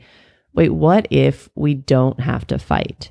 wait, 0.54 0.70
what 0.70 1.06
if 1.10 1.48
we 1.54 1.74
don't 1.74 2.20
have 2.20 2.46
to 2.46 2.58
fight? 2.58 3.10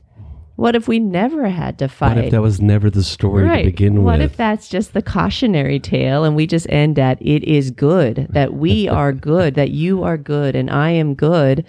What 0.56 0.76
if 0.76 0.88
we 0.88 1.00
never 1.00 1.50
had 1.50 1.78
to 1.80 1.88
fight? 1.90 2.16
What 2.16 2.26
if 2.26 2.32
that 2.32 2.42
was 2.42 2.62
never 2.62 2.90
the 2.90 3.04
story 3.04 3.48
to 3.48 3.64
begin 3.66 3.96
what 3.96 4.00
with? 4.00 4.06
What 4.06 4.22
if 4.22 4.38
that's 4.38 4.70
just 4.70 4.94
the 4.94 5.02
cautionary 5.02 5.80
tale 5.80 6.24
and 6.24 6.36
we 6.36 6.48
just 6.48 6.70
end 6.70 6.98
at 6.98 7.22
it 7.22 7.44
is 7.44 7.72
good, 7.72 8.28
that 8.30 8.54
we 8.54 8.88
are 8.90 9.12
good, 9.12 9.56
that 9.56 9.72
you 9.72 10.04
are 10.04 10.18
good 10.18 10.56
and 10.56 10.70
I 10.70 10.92
am 10.92 11.14
good. 11.14 11.66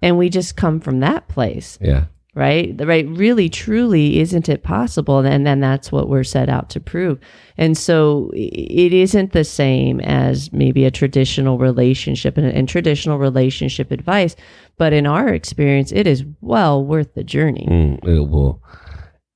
And 0.00 0.16
we 0.16 0.28
just 0.28 0.56
come 0.56 0.78
from 0.78 1.00
that 1.00 1.26
place, 1.26 1.76
yeah, 1.80 2.04
right? 2.38 2.78
The 2.78 2.86
Right. 2.86 3.06
Really, 3.08 3.48
truly, 3.48 4.20
isn't 4.20 4.48
it 4.48 4.62
possible? 4.62 5.18
And 5.18 5.44
then 5.44 5.58
that's 5.58 5.90
what 5.90 6.08
we're 6.08 6.22
set 6.22 6.48
out 6.48 6.70
to 6.70 6.80
prove. 6.80 7.18
And 7.58 7.76
so 7.76 8.30
it 8.32 8.92
isn't 8.92 9.32
the 9.32 9.42
same 9.42 10.00
as 10.00 10.52
maybe 10.52 10.84
a 10.84 10.90
traditional 10.90 11.58
relationship 11.58 12.38
and, 12.38 12.46
and 12.46 12.68
traditional 12.68 13.18
relationship 13.18 13.90
advice. 13.90 14.36
But 14.76 14.92
in 14.92 15.04
our 15.04 15.28
experience, 15.28 15.90
it 15.90 16.06
is 16.06 16.24
well 16.40 16.84
worth 16.84 17.14
the 17.14 17.24
journey. 17.24 17.66
mm, 17.68 18.08
it 18.08 18.28
will. 18.28 18.62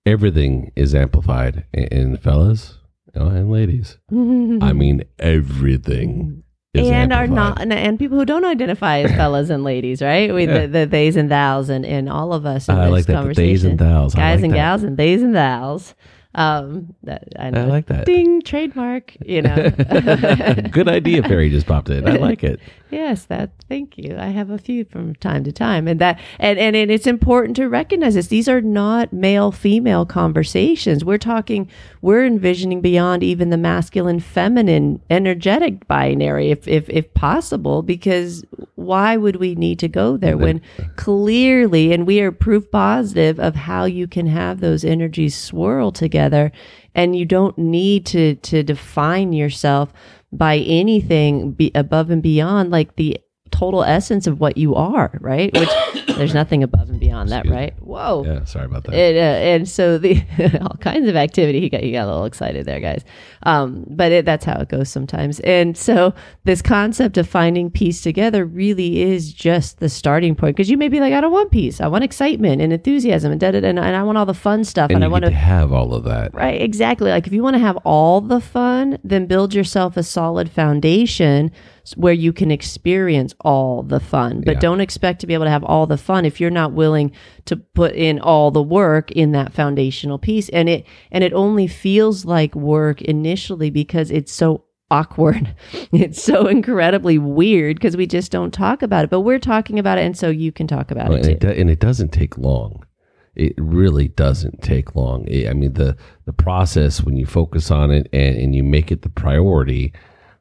Everything 0.07 0.71
is 0.77 0.95
amplified, 0.95 1.65
in, 1.73 2.17
fellas 2.19 2.79
oh, 3.17 3.27
and 3.27 3.51
ladies. 3.51 3.99
I 4.13 4.73
mean, 4.73 5.03
everything 5.19 6.42
is 6.75 6.89
and 6.89 7.13
are 7.13 7.27
not 7.27 7.61
and, 7.61 7.71
and 7.73 7.99
people 7.99 8.19
who 8.19 8.25
don't 8.25 8.45
identify 8.47 9.01
as 9.01 9.11
fellas 9.17 9.51
and 9.51 9.63
ladies, 9.63 10.01
right? 10.01 10.33
We 10.33 10.47
Yeah. 10.47 10.63
the, 10.67 10.69
the 10.69 10.87
theys 10.87 11.17
and 11.17 11.29
thous 11.29 11.69
and, 11.69 11.85
and 11.85 12.09
all 12.09 12.33
of 12.33 12.47
us 12.47 12.69
in 12.69 12.77
I 12.77 12.85
this 12.87 12.93
like 12.93 13.07
that. 13.07 13.13
The 13.13 13.19
conversation. 13.19 13.71
and 13.73 13.79
thous. 13.79 14.15
Guys 14.15 14.37
like 14.39 14.45
and 14.45 14.53
that. 14.53 14.57
gals 14.57 14.83
and 14.83 14.97
theys 14.97 15.23
and 15.23 15.35
thous. 15.35 15.95
Um, 16.35 16.95
that, 17.03 17.25
I, 17.39 17.51
know. 17.51 17.67
like 17.67 17.87
that. 17.87 18.07
Ding 18.07 18.41
trademark. 18.41 19.15
You 19.25 19.43
know. 19.43 19.71
Good 20.71 20.89
idea, 20.89 21.23
Perry 21.23 21.51
just 21.51 21.67
popped 21.67 21.91
in. 21.91 22.09
I 22.09 22.13
like 22.17 22.43
it. 22.43 22.59
Yes, 22.93 23.25
that. 23.25 23.53
Thank 23.71 23.97
you. 23.97 24.19
I 24.19 24.27
have 24.27 24.51
a 24.51 24.59
few 24.59 24.85
from 24.85 25.15
time 25.15 25.45
to 25.45 25.53
time, 25.53 25.89
and 25.89 25.99
that, 25.99 26.21
and 26.39 26.59
and, 26.59 26.77
and 26.77 26.91
it's 26.91 27.07
important 27.07 27.57
to 27.57 27.67
recognize 27.67 28.17
this. 28.17 28.27
These 28.27 28.51
are 28.51 28.61
not 28.61 29.15
male 29.15 29.51
female 29.51 30.05
conversations. 30.05 31.03
We're 31.03 31.17
talking. 31.17 31.71
We're 32.03 32.27
envisioning 32.27 32.83
beyond 32.83 33.23
even 33.23 33.49
the 33.49 33.57
masculine 33.57 34.21
feminine 34.21 35.01
energetic 35.09 35.89
binary, 35.89 36.51
if 36.51 36.69
if 36.69 36.87
if 36.91 37.15
possible. 37.15 37.81
Because 37.81 38.45
why 38.75 39.17
would 39.17 39.37
we 39.37 39.55
need 39.55 39.79
to 39.79 39.89
go 39.89 40.19
there 40.19 40.37
when 40.37 40.61
clearly, 40.97 41.95
and 41.95 42.07
we 42.07 42.21
are 42.21 42.31
proof 42.31 42.71
positive 42.71 43.41
of 43.41 43.55
how 43.55 43.87
you 43.87 44.07
can 44.07 44.27
have 44.27 44.61
those 44.61 44.85
energies 44.85 45.35
swirl 45.35 45.93
together, 45.93 46.53
and 46.95 47.17
you 47.17 47.25
don't 47.25 47.57
need 47.57 48.05
to 48.05 48.35
to 48.35 48.63
define 48.63 49.33
yourself 49.33 49.95
by 50.33 50.59
anything 50.59 51.53
be 51.53 51.71
above 51.75 52.11
and 52.11 52.23
beyond 52.23 52.71
like 52.71 52.97
the 52.97 53.19
total 53.51 53.85
essence 53.85 54.27
of 54.27 54.41
what 54.41 54.57
you 54.57 54.75
are, 54.75 55.19
right? 55.21 55.53
Which 55.53 55.69
there's 56.17 56.35
nothing 56.35 56.63
above 56.63 56.89
and 56.91 56.99
beyond 57.01 57.31
that, 57.31 57.49
right? 57.49 57.75
Whoa. 57.81 58.25
Yeah, 58.27 58.45
sorry 58.45 58.67
about 58.67 58.85
that. 58.85 58.95
And, 58.95 59.17
uh, 59.17 59.21
and 59.21 59.69
so 59.69 59.99
the 59.99 60.23
all 60.61 60.77
kinds 60.81 61.09
of 61.09 61.17
activity. 61.17 61.61
He 61.61 61.69
got 61.69 61.83
you 61.83 61.93
got 61.93 62.05
a 62.05 62.11
little 62.11 62.25
excited 62.25 62.67
there, 62.67 62.81
guys. 62.81 63.05
Um, 63.45 63.85
but 63.89 64.13
it, 64.13 64.25
that's 64.25 64.45
how 64.45 64.59
it 64.61 64.69
goes 64.69 64.89
sometimes. 64.89 65.41
And 65.41 65.77
so 65.77 66.15
this 66.45 66.63
concept 66.63 67.17
of 67.19 67.29
finding 67.29 67.71
peace 67.71 68.03
together 68.03 68.45
really 68.45 69.03
is 69.03 69.33
just 69.33 69.81
the 69.81 69.89
starting 69.89 70.35
point. 70.35 70.57
Because 70.57 70.71
you 70.71 70.77
may 70.77 70.89
be 70.89 71.01
like, 71.01 71.13
I 71.13 71.21
don't 71.21 71.33
want 71.33 71.51
peace. 71.51 71.81
I 71.81 71.89
want 71.89 72.05
excitement 72.05 72.61
and 72.63 72.73
enthusiasm 72.73 73.33
and 73.33 73.41
da, 73.41 73.51
da, 73.51 73.61
da, 73.61 73.69
and, 73.69 73.79
and 73.79 73.97
I 73.97 74.03
want 74.03 74.19
all 74.19 74.27
the 74.27 74.35
fun 74.35 74.65
stuff. 74.65 74.91
and 74.91 74.97
And, 74.97 75.05
I 75.05 75.09
want 75.09 75.25
to 75.25 75.31
have 75.31 75.73
all 75.73 75.95
of 75.95 76.05
that. 76.05 76.35
Right, 76.35 76.61
exactly. 76.61 77.11
Like 77.11 77.27
if 77.27 77.33
you 77.33 77.43
want 77.43 77.55
to 77.55 77.61
have 77.61 77.77
all 77.79 78.21
the 78.21 78.41
fun, 78.41 78.99
then 79.03 79.27
build 79.27 79.55
yourself 79.55 79.97
a 79.97 80.03
solid 80.03 80.51
foundation 80.51 81.51
where 81.97 82.13
you 82.13 82.33
can 82.33 82.51
experience 82.53 83.35
all 83.41 83.83
the 83.83 83.99
fun. 83.99 84.43
But 84.47 84.55
Yeah. 84.55 84.61
don't 84.61 84.81
expect 84.81 85.21
to 85.23 85.27
be 85.27 85.35
able 85.35 85.47
to 85.47 85.51
have 85.51 85.65
all 85.65 85.82
all 85.83 85.87
the 85.89 85.99
fun 85.99 86.25
if 86.25 86.41
you're 86.41 86.49
not 86.49 86.73
willing 86.73 87.11
to 87.45 87.57
put 87.57 87.93
in 87.97 88.21
all 88.21 88.53
the 88.53 88.63
work 88.63 89.11
in 89.11 89.33
that 89.33 89.53
foundational 89.53 90.17
piece. 90.17 90.49
And 90.51 90.69
it 90.69 90.87
and 91.11 91.25
it 91.25 91.33
only 91.33 91.67
feels 91.67 92.25
like 92.25 92.55
work 92.55 93.03
initially 93.03 93.69
because 93.69 94.13
it's 94.13 94.33
so 94.33 94.65
awkward. 94.91 95.55
It's 95.93 96.23
so 96.23 96.47
incredibly 96.47 97.19
weird 97.19 97.77
because 97.77 97.97
we 97.97 98.07
just 98.07 98.31
don't 98.31 98.53
talk 98.53 98.83
about 98.83 99.05
it. 99.05 99.11
But 99.11 99.23
we're 99.23 99.39
talking 99.41 99.79
about 99.79 99.99
it, 99.99 100.05
and 100.05 100.17
so 100.17 100.31
you 100.31 100.53
can 100.53 100.67
talk 100.67 100.91
about 100.91 101.11
it 101.13 101.27
and, 101.27 101.41
too. 101.41 101.49
it 101.49 101.59
and 101.59 101.71
it 101.71 101.81
doesn't 101.81 102.13
take 102.13 102.39
long. 102.39 102.87
It 103.35 103.55
really 103.59 104.09
doesn't 104.09 104.63
take 104.63 104.95
long. 104.95 105.27
It- 105.27 105.49
I 105.49 105.55
mean, 105.55 105.73
the 105.73 105.97
the 106.25 106.33
process 106.33 107.03
when 107.03 107.17
you 107.17 107.27
focus 107.27 107.71
on 107.71 107.91
it 107.91 108.09
and, 108.13 108.37
and 108.37 108.55
you 108.55 108.63
make 108.63 108.93
it 108.93 109.03
the 109.03 109.09
priority, 109.09 109.93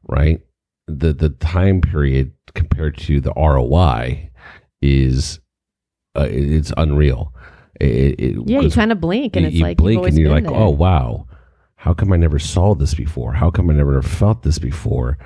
right? 0.08 0.40
The 0.88 1.14
the 1.14 1.30
time 1.30 1.82
period 1.82 2.34
compared 2.54 2.98
to 3.00 3.20
the 3.22 3.34
ROI 3.36 4.31
is 4.82 5.40
uh, 6.16 6.28
it's 6.30 6.72
unreal. 6.78 7.34
It, 7.80 8.20
it, 8.20 8.38
yeah, 8.48 8.60
you 8.62 8.70
kind 8.70 8.92
of 8.92 9.00
blink, 9.02 9.36
and 9.36 9.44
you, 9.44 9.48
it's 9.48 9.58
you 9.58 9.64
like 9.64 9.78
blink 9.78 9.98
you've 10.00 10.08
and 10.08 10.18
you're 10.18 10.34
been 10.36 10.44
like, 10.44 10.54
there. 10.54 10.62
oh 10.62 10.70
wow, 10.70 11.28
how 11.76 11.94
come 11.94 12.14
I 12.14 12.18
never 12.18 12.38
saw 12.40 12.76
this 12.76 12.94
before? 12.94 13.34
How 13.34 13.50
come 13.50 13.70
I 13.70 13.74
never 13.74 14.02
felt 14.02 14.44
this 14.44 14.60
before? 14.60 15.18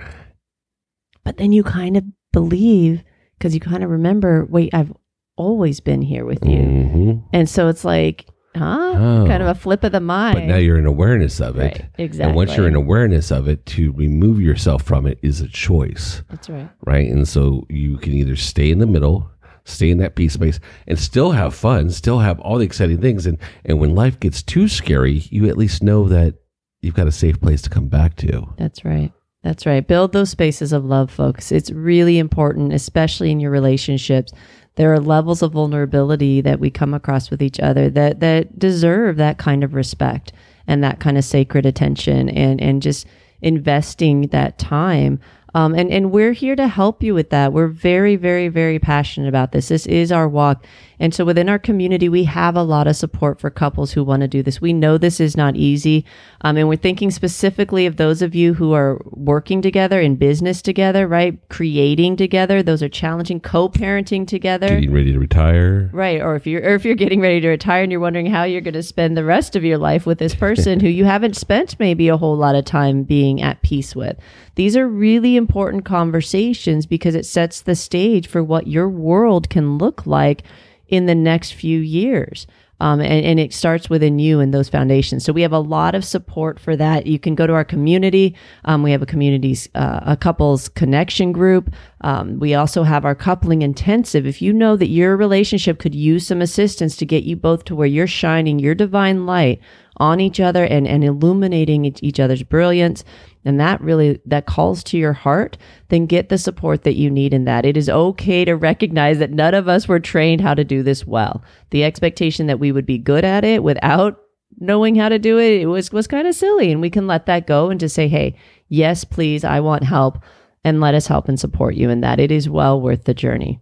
But 1.24 1.38
then 1.38 1.52
you 1.52 1.64
kind 1.64 1.98
of 1.98 2.04
believe 2.32 3.04
because 3.38 3.54
you 3.54 3.60
kind 3.60 3.84
of 3.84 3.90
remember, 3.90 4.46
wait, 4.46 4.74
I've 4.74 4.94
always 5.36 5.80
been 5.80 6.02
here 6.02 6.24
with 6.26 6.46
you. 6.46 6.62
hmm 6.62 7.12
And 7.34 7.50
so 7.50 7.68
it's 7.68 7.84
like, 7.84 8.28
huh? 8.56 8.94
Oh. 8.96 9.26
Kind 9.28 9.42
of 9.44 9.50
a 9.50 9.56
flip 9.56 9.84
of 9.84 9.92
the 9.92 10.00
mind. 10.00 10.36
But 10.36 10.44
now 10.46 10.56
you're 10.58 10.78
in 10.78 10.86
awareness 10.86 11.42
of 11.42 11.58
it. 11.58 11.62
right. 11.62 11.86
Exactly. 11.98 12.28
And 12.28 12.36
once 12.36 12.56
you're 12.56 12.68
in 12.68 12.76
awareness 12.76 13.32
of 13.32 13.48
it, 13.50 13.66
to 13.68 13.92
remove 13.94 14.40
yourself 14.40 14.84
from 14.84 15.06
it 15.08 15.20
is 15.22 15.42
a 15.42 15.48
choice, 15.50 16.22
That's 16.30 16.50
right. 16.50 16.70
right? 16.86 17.10
And 17.10 17.28
so 17.28 17.66
you 17.70 17.98
can 17.98 18.14
either 18.14 18.36
stay 18.38 18.72
in 18.72 18.80
the 18.80 18.86
middle, 18.88 19.30
stay 19.66 19.90
in 19.90 19.98
that 19.98 20.16
peace 20.16 20.34
space, 20.34 20.60
and 20.88 20.98
still 20.98 21.32
have 21.32 21.54
fun, 21.54 21.90
still 21.90 22.20
have 22.20 22.40
all 22.40 22.58
the 22.58 22.66
exciting 22.66 23.02
things. 23.02 23.26
And 23.26 23.38
and 23.66 23.80
when 23.80 23.94
life 23.94 24.20
gets 24.20 24.42
too 24.42 24.68
scary, 24.68 25.24
you 25.30 25.48
at 25.48 25.58
least 25.58 25.84
know 25.84 26.08
that 26.08 26.36
you've 26.82 26.96
got 26.96 27.08
a 27.08 27.12
safe 27.12 27.42
place 27.42 27.62
to 27.64 27.70
come 27.70 27.88
back 27.88 28.16
to. 28.18 28.54
That's 28.58 28.86
right. 28.86 29.12
That's 29.44 29.68
right. 29.68 29.86
Build 29.86 30.12
those 30.12 30.32
spaces 30.32 30.74
of 30.74 30.86
love, 30.86 31.12
folks. 31.12 31.52
It's 31.52 31.70
really 31.70 32.18
important, 32.18 32.74
especially 32.74 33.30
in 33.30 33.40
your 33.40 33.52
relationships. 33.52 34.32
There 34.76 34.92
are 34.92 35.00
levels 35.00 35.42
of 35.42 35.52
vulnerability 35.52 36.42
that 36.42 36.60
we 36.60 36.70
come 36.72 36.96
across 36.96 37.30
with 37.30 37.42
each 37.42 37.60
other 37.60 37.90
that 37.92 38.22
that 38.22 38.58
deserve 38.58 39.18
that 39.18 39.38
kind 39.38 39.64
of 39.64 39.74
respect 39.74 40.34
and 40.68 40.84
that 40.84 41.00
kind 41.00 41.18
of 41.18 41.24
sacred 41.24 41.66
attention 41.66 42.30
and 42.30 42.60
and 42.60 42.82
just 42.82 43.06
investing 43.42 44.24
that 44.30 44.58
time. 44.58 45.20
Um, 45.56 45.74
and 45.74 45.90
and 45.90 46.12
we're 46.12 46.34
here 46.34 46.58
to 46.58 46.68
help 46.68 47.02
you 47.02 47.14
with 47.14 47.30
that. 47.30 47.54
We're 47.54 47.70
very, 47.70 48.18
very, 48.18 48.50
very 48.50 48.78
passionate 48.78 49.30
about 49.30 49.54
this. 49.54 49.70
This 49.70 49.86
is 49.86 50.12
our 50.12 50.28
walk, 50.28 50.66
and 51.00 51.14
so 51.14 51.24
within 51.24 51.48
our 51.48 51.58
community, 51.58 52.10
we 52.10 52.26
have 52.26 52.58
a 52.58 52.62
lot 52.62 52.88
of 52.88 52.98
support 52.98 53.40
for 53.40 53.50
couples 53.50 53.94
who 53.94 54.04
want 54.04 54.20
to 54.20 54.28
do 54.28 54.44
this. 54.44 54.60
We 54.60 54.74
know 54.74 54.98
this 54.98 55.22
is 55.22 55.38
not 55.38 55.56
easy, 55.56 56.04
um, 56.42 56.58
and 56.58 56.68
we're 56.68 56.76
thinking 56.76 57.10
specifically 57.10 57.86
of 57.86 57.96
those 57.96 58.22
of 58.22 58.36
you 58.36 58.54
who 58.54 58.74
are 58.74 59.02
working 59.06 59.62
together 59.62 60.02
in 60.02 60.18
business 60.18 60.62
together, 60.62 61.08
right? 61.08 61.40
Creating 61.48 62.18
together. 62.18 62.62
Those 62.62 62.84
are 62.84 62.90
challenging. 62.90 63.40
Co-parenting 63.40 64.28
together. 64.28 64.68
Getting 64.68 64.92
ready 64.92 65.14
to 65.14 65.20
retire. 65.20 65.90
Right, 65.94 66.20
or 66.20 66.36
if 66.36 66.46
you're 66.46 66.64
or 66.64 66.76
if 66.76 66.84
you're 66.84 66.96
getting 66.96 67.22
ready 67.22 67.40
to 67.40 67.48
retire 67.48 67.82
and 67.82 67.94
you're 67.94 68.02
wondering 68.02 68.26
how 68.26 68.44
you're 68.44 68.60
going 68.60 68.74
to 68.74 68.84
spend 68.84 69.16
the 69.16 69.24
rest 69.24 69.56
of 69.56 69.64
your 69.64 69.78
life 69.78 70.06
with 70.06 70.20
this 70.20 70.36
person 70.46 70.82
who 70.82 70.90
you 70.90 71.06
haven't 71.06 71.38
spent 71.38 71.80
maybe 71.80 72.10
a 72.10 72.18
whole 72.18 72.36
lot 72.36 72.56
of 72.56 72.66
time 72.66 73.04
being 73.04 73.42
at 73.42 73.62
peace 73.62 73.96
with. 73.96 74.18
These 74.56 74.78
are 74.78 74.88
really 74.88 75.36
important 75.36 75.86
conversations 75.86 76.86
because 76.86 77.16
it 77.16 77.26
sets 77.26 77.62
the 77.62 77.76
stage 77.76 78.28
for 78.28 78.44
what 78.44 78.68
your 78.68 78.90
world 78.90 79.50
can 79.50 79.78
look 79.78 80.06
like 80.06 80.44
in 80.88 81.06
the 81.06 81.16
next 81.16 81.54
few 81.54 81.80
years. 81.80 82.48
Um, 82.82 83.00
and, 83.00 83.26
and 83.26 83.40
it 83.40 83.54
starts 83.54 83.90
within 83.90 84.20
you 84.20 84.42
and 84.42 84.54
those 84.54 84.68
foundations. 84.68 85.24
So 85.24 85.32
we 85.32 85.44
have 85.44 85.54
a 85.54 85.60
lot 85.60 85.96
of 85.96 86.04
support 86.04 86.60
for 86.60 86.76
that. 86.76 87.08
You 87.08 87.18
can 87.18 87.34
go 87.34 87.48
to 87.48 87.54
our 87.54 87.64
community. 87.64 88.36
Um, 88.66 88.84
we 88.84 88.92
have 88.92 89.02
a 89.02 89.06
communities, 89.06 89.70
uh, 89.76 90.02
a 90.04 90.18
couples 90.18 90.68
connection 90.68 91.32
group. 91.32 91.74
Um, 92.02 92.38
we 92.38 92.54
also 92.54 92.84
have 92.84 93.06
our 93.06 93.16
coupling 93.16 93.62
intensive. 93.62 94.28
If 94.28 94.42
you 94.42 94.52
know 94.52 94.76
that 94.76 94.90
your 94.90 95.16
relationship 95.16 95.80
could 95.80 95.96
use 95.96 96.28
some 96.28 96.42
assistance 96.42 96.98
to 96.98 97.06
get 97.06 97.24
you 97.24 97.38
both 97.38 97.64
to 97.66 97.76
where 97.76 97.88
you're 97.88 98.08
shining 98.08 98.60
your 98.60 98.76
divine 98.76 99.26
light 99.26 99.62
on 99.98 100.20
each 100.20 100.40
other 100.40 100.64
and, 100.64 100.88
and 100.88 101.04
illuminating 101.04 101.86
each, 101.86 102.20
other's 102.20 102.44
brilliance, 102.44 103.04
and 103.44 103.60
that 103.60 103.80
really 103.82 104.20
that 104.26 104.46
calls 104.46 104.84
to 104.84 104.98
your 104.98 105.14
heart 105.14 105.58
then 105.90 106.06
get 106.06 106.30
the 106.30 106.38
support 106.38 106.84
that 106.84 106.96
you 106.96 107.10
need 107.10 107.34
in 107.34 107.46
that. 107.46 107.66
It 107.66 107.78
is 107.78 107.90
okay 107.90 108.44
to 108.46 108.56
recognize 108.56 109.20
that 109.20 109.32
none 109.32 109.54
of 109.54 109.68
us 109.68 109.88
were 109.88 110.00
trained 110.00 110.42
how 110.42 110.54
to 110.54 110.64
do 110.64 110.82
this 110.82 111.06
well. 111.06 111.44
The 111.70 111.84
expectation 111.84 112.48
that 112.48 112.60
we 112.60 112.72
would 112.72 112.86
be 112.86 112.98
good 112.98 113.24
at 113.24 113.44
it 113.44 113.64
without 113.64 114.22
knowing 114.58 114.96
how 114.96 115.10
to 115.10 115.20
do 115.20 115.38
it 115.38 115.62
it 115.62 115.66
was 115.66 115.92
was 115.92 116.08
kind 116.08 116.28
of 116.28 116.36
silly. 116.36 116.72
And 116.72 116.82
we 116.82 116.90
can 116.90 117.08
let 117.08 117.26
that 117.28 117.48
go 117.48 117.70
and 117.70 117.80
just 117.80 117.96
say 117.96 118.08
hey 118.08 118.36
yes 118.68 119.04
please 119.04 119.44
i 119.44 119.60
want 119.60 119.84
help 119.84 120.24
and 120.66 120.82
let 120.82 120.96
us 120.96 121.08
help 121.08 121.30
and 121.30 121.40
support 121.40 121.76
you 121.76 121.90
in 121.90 122.02
that. 122.02 122.20
It 122.20 122.32
is 122.32 122.50
well 122.50 122.82
worth 122.82 123.06
the 123.06 123.14
journey. 123.14 123.62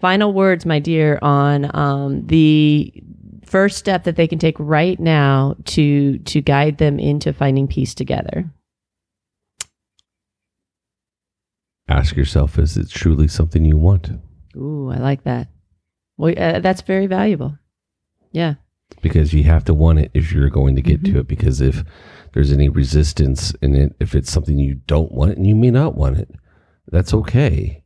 Final 0.00 0.32
words 0.32 0.64
my 0.64 0.78
dear 0.78 1.18
on 1.20 1.70
um, 1.76 2.26
the 2.26 2.92
first 3.48 3.78
step 3.78 4.04
that 4.04 4.16
they 4.16 4.26
can 4.28 4.38
take 4.38 4.56
right 4.58 4.98
now 5.00 5.56
to 5.64 6.18
to 6.20 6.40
guide 6.40 6.78
them 6.78 6.98
into 6.98 7.32
finding 7.32 7.66
peace 7.66 7.94
together 7.94 8.50
Ask 11.88 12.16
yourself, 12.16 12.58
is 12.58 12.76
it 12.76 12.90
truly 12.90 13.28
something 13.28 13.64
you 13.64 13.78
want? 13.78 14.10
Ooh, 14.56 14.90
I 14.90 14.98
like 14.98 15.24
that. 15.24 15.48
Well, 16.18 16.34
uh, 16.36 16.60
that's 16.60 16.82
very 16.82 17.06
valuable. 17.06 17.56
Yeah. 18.32 18.54
because 19.00 19.32
you 19.32 19.44
have 19.44 19.64
to 19.64 19.72
want 19.74 19.98
it 20.00 20.10
if 20.12 20.32
you're 20.32 20.50
going 20.50 20.76
to 20.76 20.82
get 20.82 21.02
Mm-hmm. 21.02 21.14
to 21.14 21.20
it 21.20 21.28
because 21.28 21.60
if 21.62 21.82
there's 22.34 22.52
any 22.52 22.68
resistance 22.68 23.52
in 23.62 23.74
it 23.74 23.94
if 24.00 24.14
it's 24.14 24.30
something 24.30 24.58
you 24.58 24.74
don't 24.86 25.12
want 25.12 25.36
and 25.36 25.46
you 25.46 25.54
may 25.54 25.70
not 25.70 25.94
want 25.94 26.18
it 26.18 26.30
that's 26.88 27.14
okay 27.14 27.82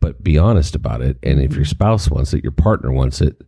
but 0.00 0.22
be 0.22 0.36
honest 0.38 0.74
about 0.74 1.00
it 1.00 1.16
and 1.22 1.40
if 1.40 1.54
your 1.54 1.64
Mm-hmm. 1.64 1.70
spouse 1.76 2.10
wants 2.10 2.32
it 2.34 2.42
your 2.42 2.52
partner 2.52 2.90
wants 2.92 3.20
it 3.22 3.40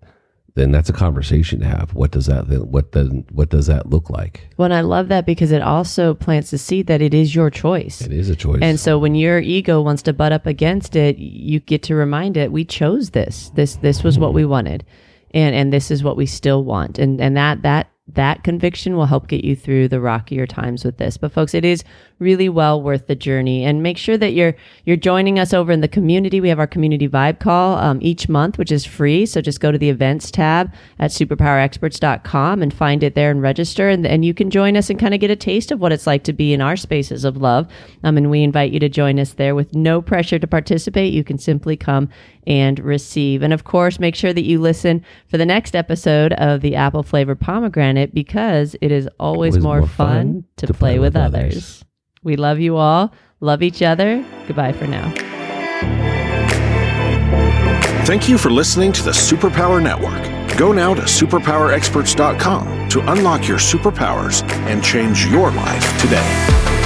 then 0.55 0.73
that's 0.73 0.89
a 0.89 0.93
conversation 0.93 1.61
to 1.61 1.67
have 1.67 1.95
what 1.95 2.11
does 2.11 2.27
that 2.27 2.47
what 2.67 2.93
does 2.93 3.09
what 3.31 3.51
does 3.51 3.67
that 3.67 3.89
look 3.89 4.11
like 4.11 4.49
Well, 4.57 4.67
and 4.67 4.75
I 4.75 4.81
love 4.81 5.09
that 5.09 5.27
because 5.27 5.53
it 5.53 5.63
also 5.63 6.15
plants 6.15 6.51
the 6.51 6.59
seed 6.59 6.87
that 6.89 7.01
it 7.01 7.15
is 7.15 7.35
your 7.35 7.51
choice. 7.51 8.01
it 8.01 8.13
is 8.13 8.29
a 8.29 8.37
choice 8.37 8.61
And 8.63 8.79
so 8.79 8.99
when 8.99 9.15
your 9.15 9.39
ego 9.39 9.81
wants 9.81 10.03
to 10.03 10.13
butt 10.13 10.33
up 10.33 10.47
against 10.47 10.97
it, 10.97 11.19
you 11.19 11.61
get 11.61 11.83
to 11.85 11.95
remind 11.95 12.37
it, 12.37 12.53
we 12.53 12.65
chose 12.65 13.11
this. 13.11 13.51
This 13.55 13.77
this 13.77 14.03
was 14.03 14.19
what 14.19 14.35
we 14.35 14.45
wanted. 14.45 14.85
And 15.33 15.55
and 15.55 15.73
this 15.73 15.91
is 15.91 16.03
what 16.03 16.17
we 16.17 16.27
still 16.27 16.65
want. 16.65 16.99
And 16.99 17.21
and 17.21 17.37
that 17.37 17.63
that 17.63 17.91
that 18.15 18.43
conviction 18.43 18.97
will 18.97 19.07
help 19.07 19.29
get 19.29 19.45
you 19.45 19.55
through 19.55 19.89
the 19.89 20.01
rockier 20.01 20.47
times 20.47 20.85
with 20.85 20.97
this. 20.97 21.17
But 21.17 21.33
folks, 21.33 21.55
it 21.55 21.65
is 21.65 21.85
really 22.21 22.49
well 22.49 22.81
worth 22.81 23.07
the 23.07 23.17
journey. 23.17 23.65
And 23.65 23.83
make 23.83 23.99
sure 23.99 24.17
that 24.19 24.33
you're 24.33 24.55
you're 24.85 24.97
joining 24.97 25.39
us 25.39 25.53
over 25.53 25.73
in 25.73 25.81
the 25.81 25.89
community. 25.89 26.41
We 26.41 26.49
have 26.49 26.59
our 26.59 26.67
community 26.67 27.09
vibe 27.09 27.41
call 27.41 27.77
um, 27.79 27.99
each 28.03 28.29
month, 28.29 28.59
which 28.59 28.71
is 28.71 28.85
free. 28.85 29.27
So 29.27 29.41
just 29.41 29.61
go 29.61 29.73
to 29.73 29.79
the 29.79 29.91
events 29.91 30.31
tab 30.31 30.73
at 30.99 31.11
superpowerexperts.com 31.11 32.63
and 32.63 32.73
find 32.73 33.03
it 33.03 33.15
there 33.15 33.31
and 33.31 33.43
register. 33.43 33.89
And, 33.89 34.07
and 34.07 34.25
you 34.25 34.35
can 34.35 34.51
join 34.51 34.77
us 34.77 34.91
and 34.91 34.99
kind 34.99 35.15
of 35.15 35.21
get 35.21 35.31
a 35.31 35.37
taste 35.37 35.73
of 35.73 35.81
what 35.81 35.93
it's 35.93 36.07
like 36.07 36.25
to 36.25 36.33
be 36.33 36.53
in 36.53 36.61
our 36.61 36.77
spaces 36.77 37.25
of 37.25 37.37
love. 37.37 37.67
Um, 38.05 38.17
and 38.17 38.31
we 38.31 38.43
invite 38.43 38.73
you 38.73 38.81
to 38.81 38.89
join 38.89 39.19
us 39.19 39.33
there 39.33 39.55
with 39.55 39.75
no 39.75 40.03
pressure 40.03 40.39
to 40.39 40.47
participate. 40.47 41.13
You 41.13 41.25
can 41.25 41.39
simply 41.39 41.77
come 41.77 42.09
and 42.47 42.79
receive. 42.81 43.43
And 43.43 43.53
of 43.53 43.65
course, 43.65 43.99
make 43.99 44.15
sure 44.15 44.33
that 44.33 44.45
you 44.45 44.61
listen 44.61 45.05
for 45.29 45.39
the 45.39 45.47
next 45.47 45.77
episode 45.77 46.33
of 46.35 46.61
the 46.61 46.75
apple 46.75 47.03
flavored 47.03 47.41
pomegranate 47.41 48.15
because 48.15 48.77
it 48.81 48.91
is 48.91 49.09
always, 49.19 49.55
Always 49.55 49.63
more, 49.63 49.79
more 49.81 49.89
fun, 49.89 50.33
fun 50.33 50.45
to, 50.57 50.75
play, 50.75 50.99
with 50.99 51.17
others. 51.17 51.85
We 52.23 52.37
love 52.37 52.59
you 52.61 52.77
all. 52.77 53.13
Love 53.41 53.63
each 53.63 53.83
other. 53.83 54.25
Goodbye 54.47 54.73
for 54.73 54.87
now. 54.87 55.13
Thank 58.05 58.29
you 58.29 58.39
for 58.39 58.51
listening 58.51 58.93
to 58.93 59.03
the 59.03 59.13
Superpower 59.13 59.83
Network. 59.83 60.59
Go 60.59 60.73
now 60.73 60.95
to 60.95 61.03
superpowerexperts.com 61.03 62.89
to 62.91 63.13
unlock 63.13 63.47
your 63.47 63.59
superpowers 63.59 64.43
and 64.67 64.83
change 64.83 65.27
your 65.27 65.51
life 65.51 66.01
today. 66.01 66.80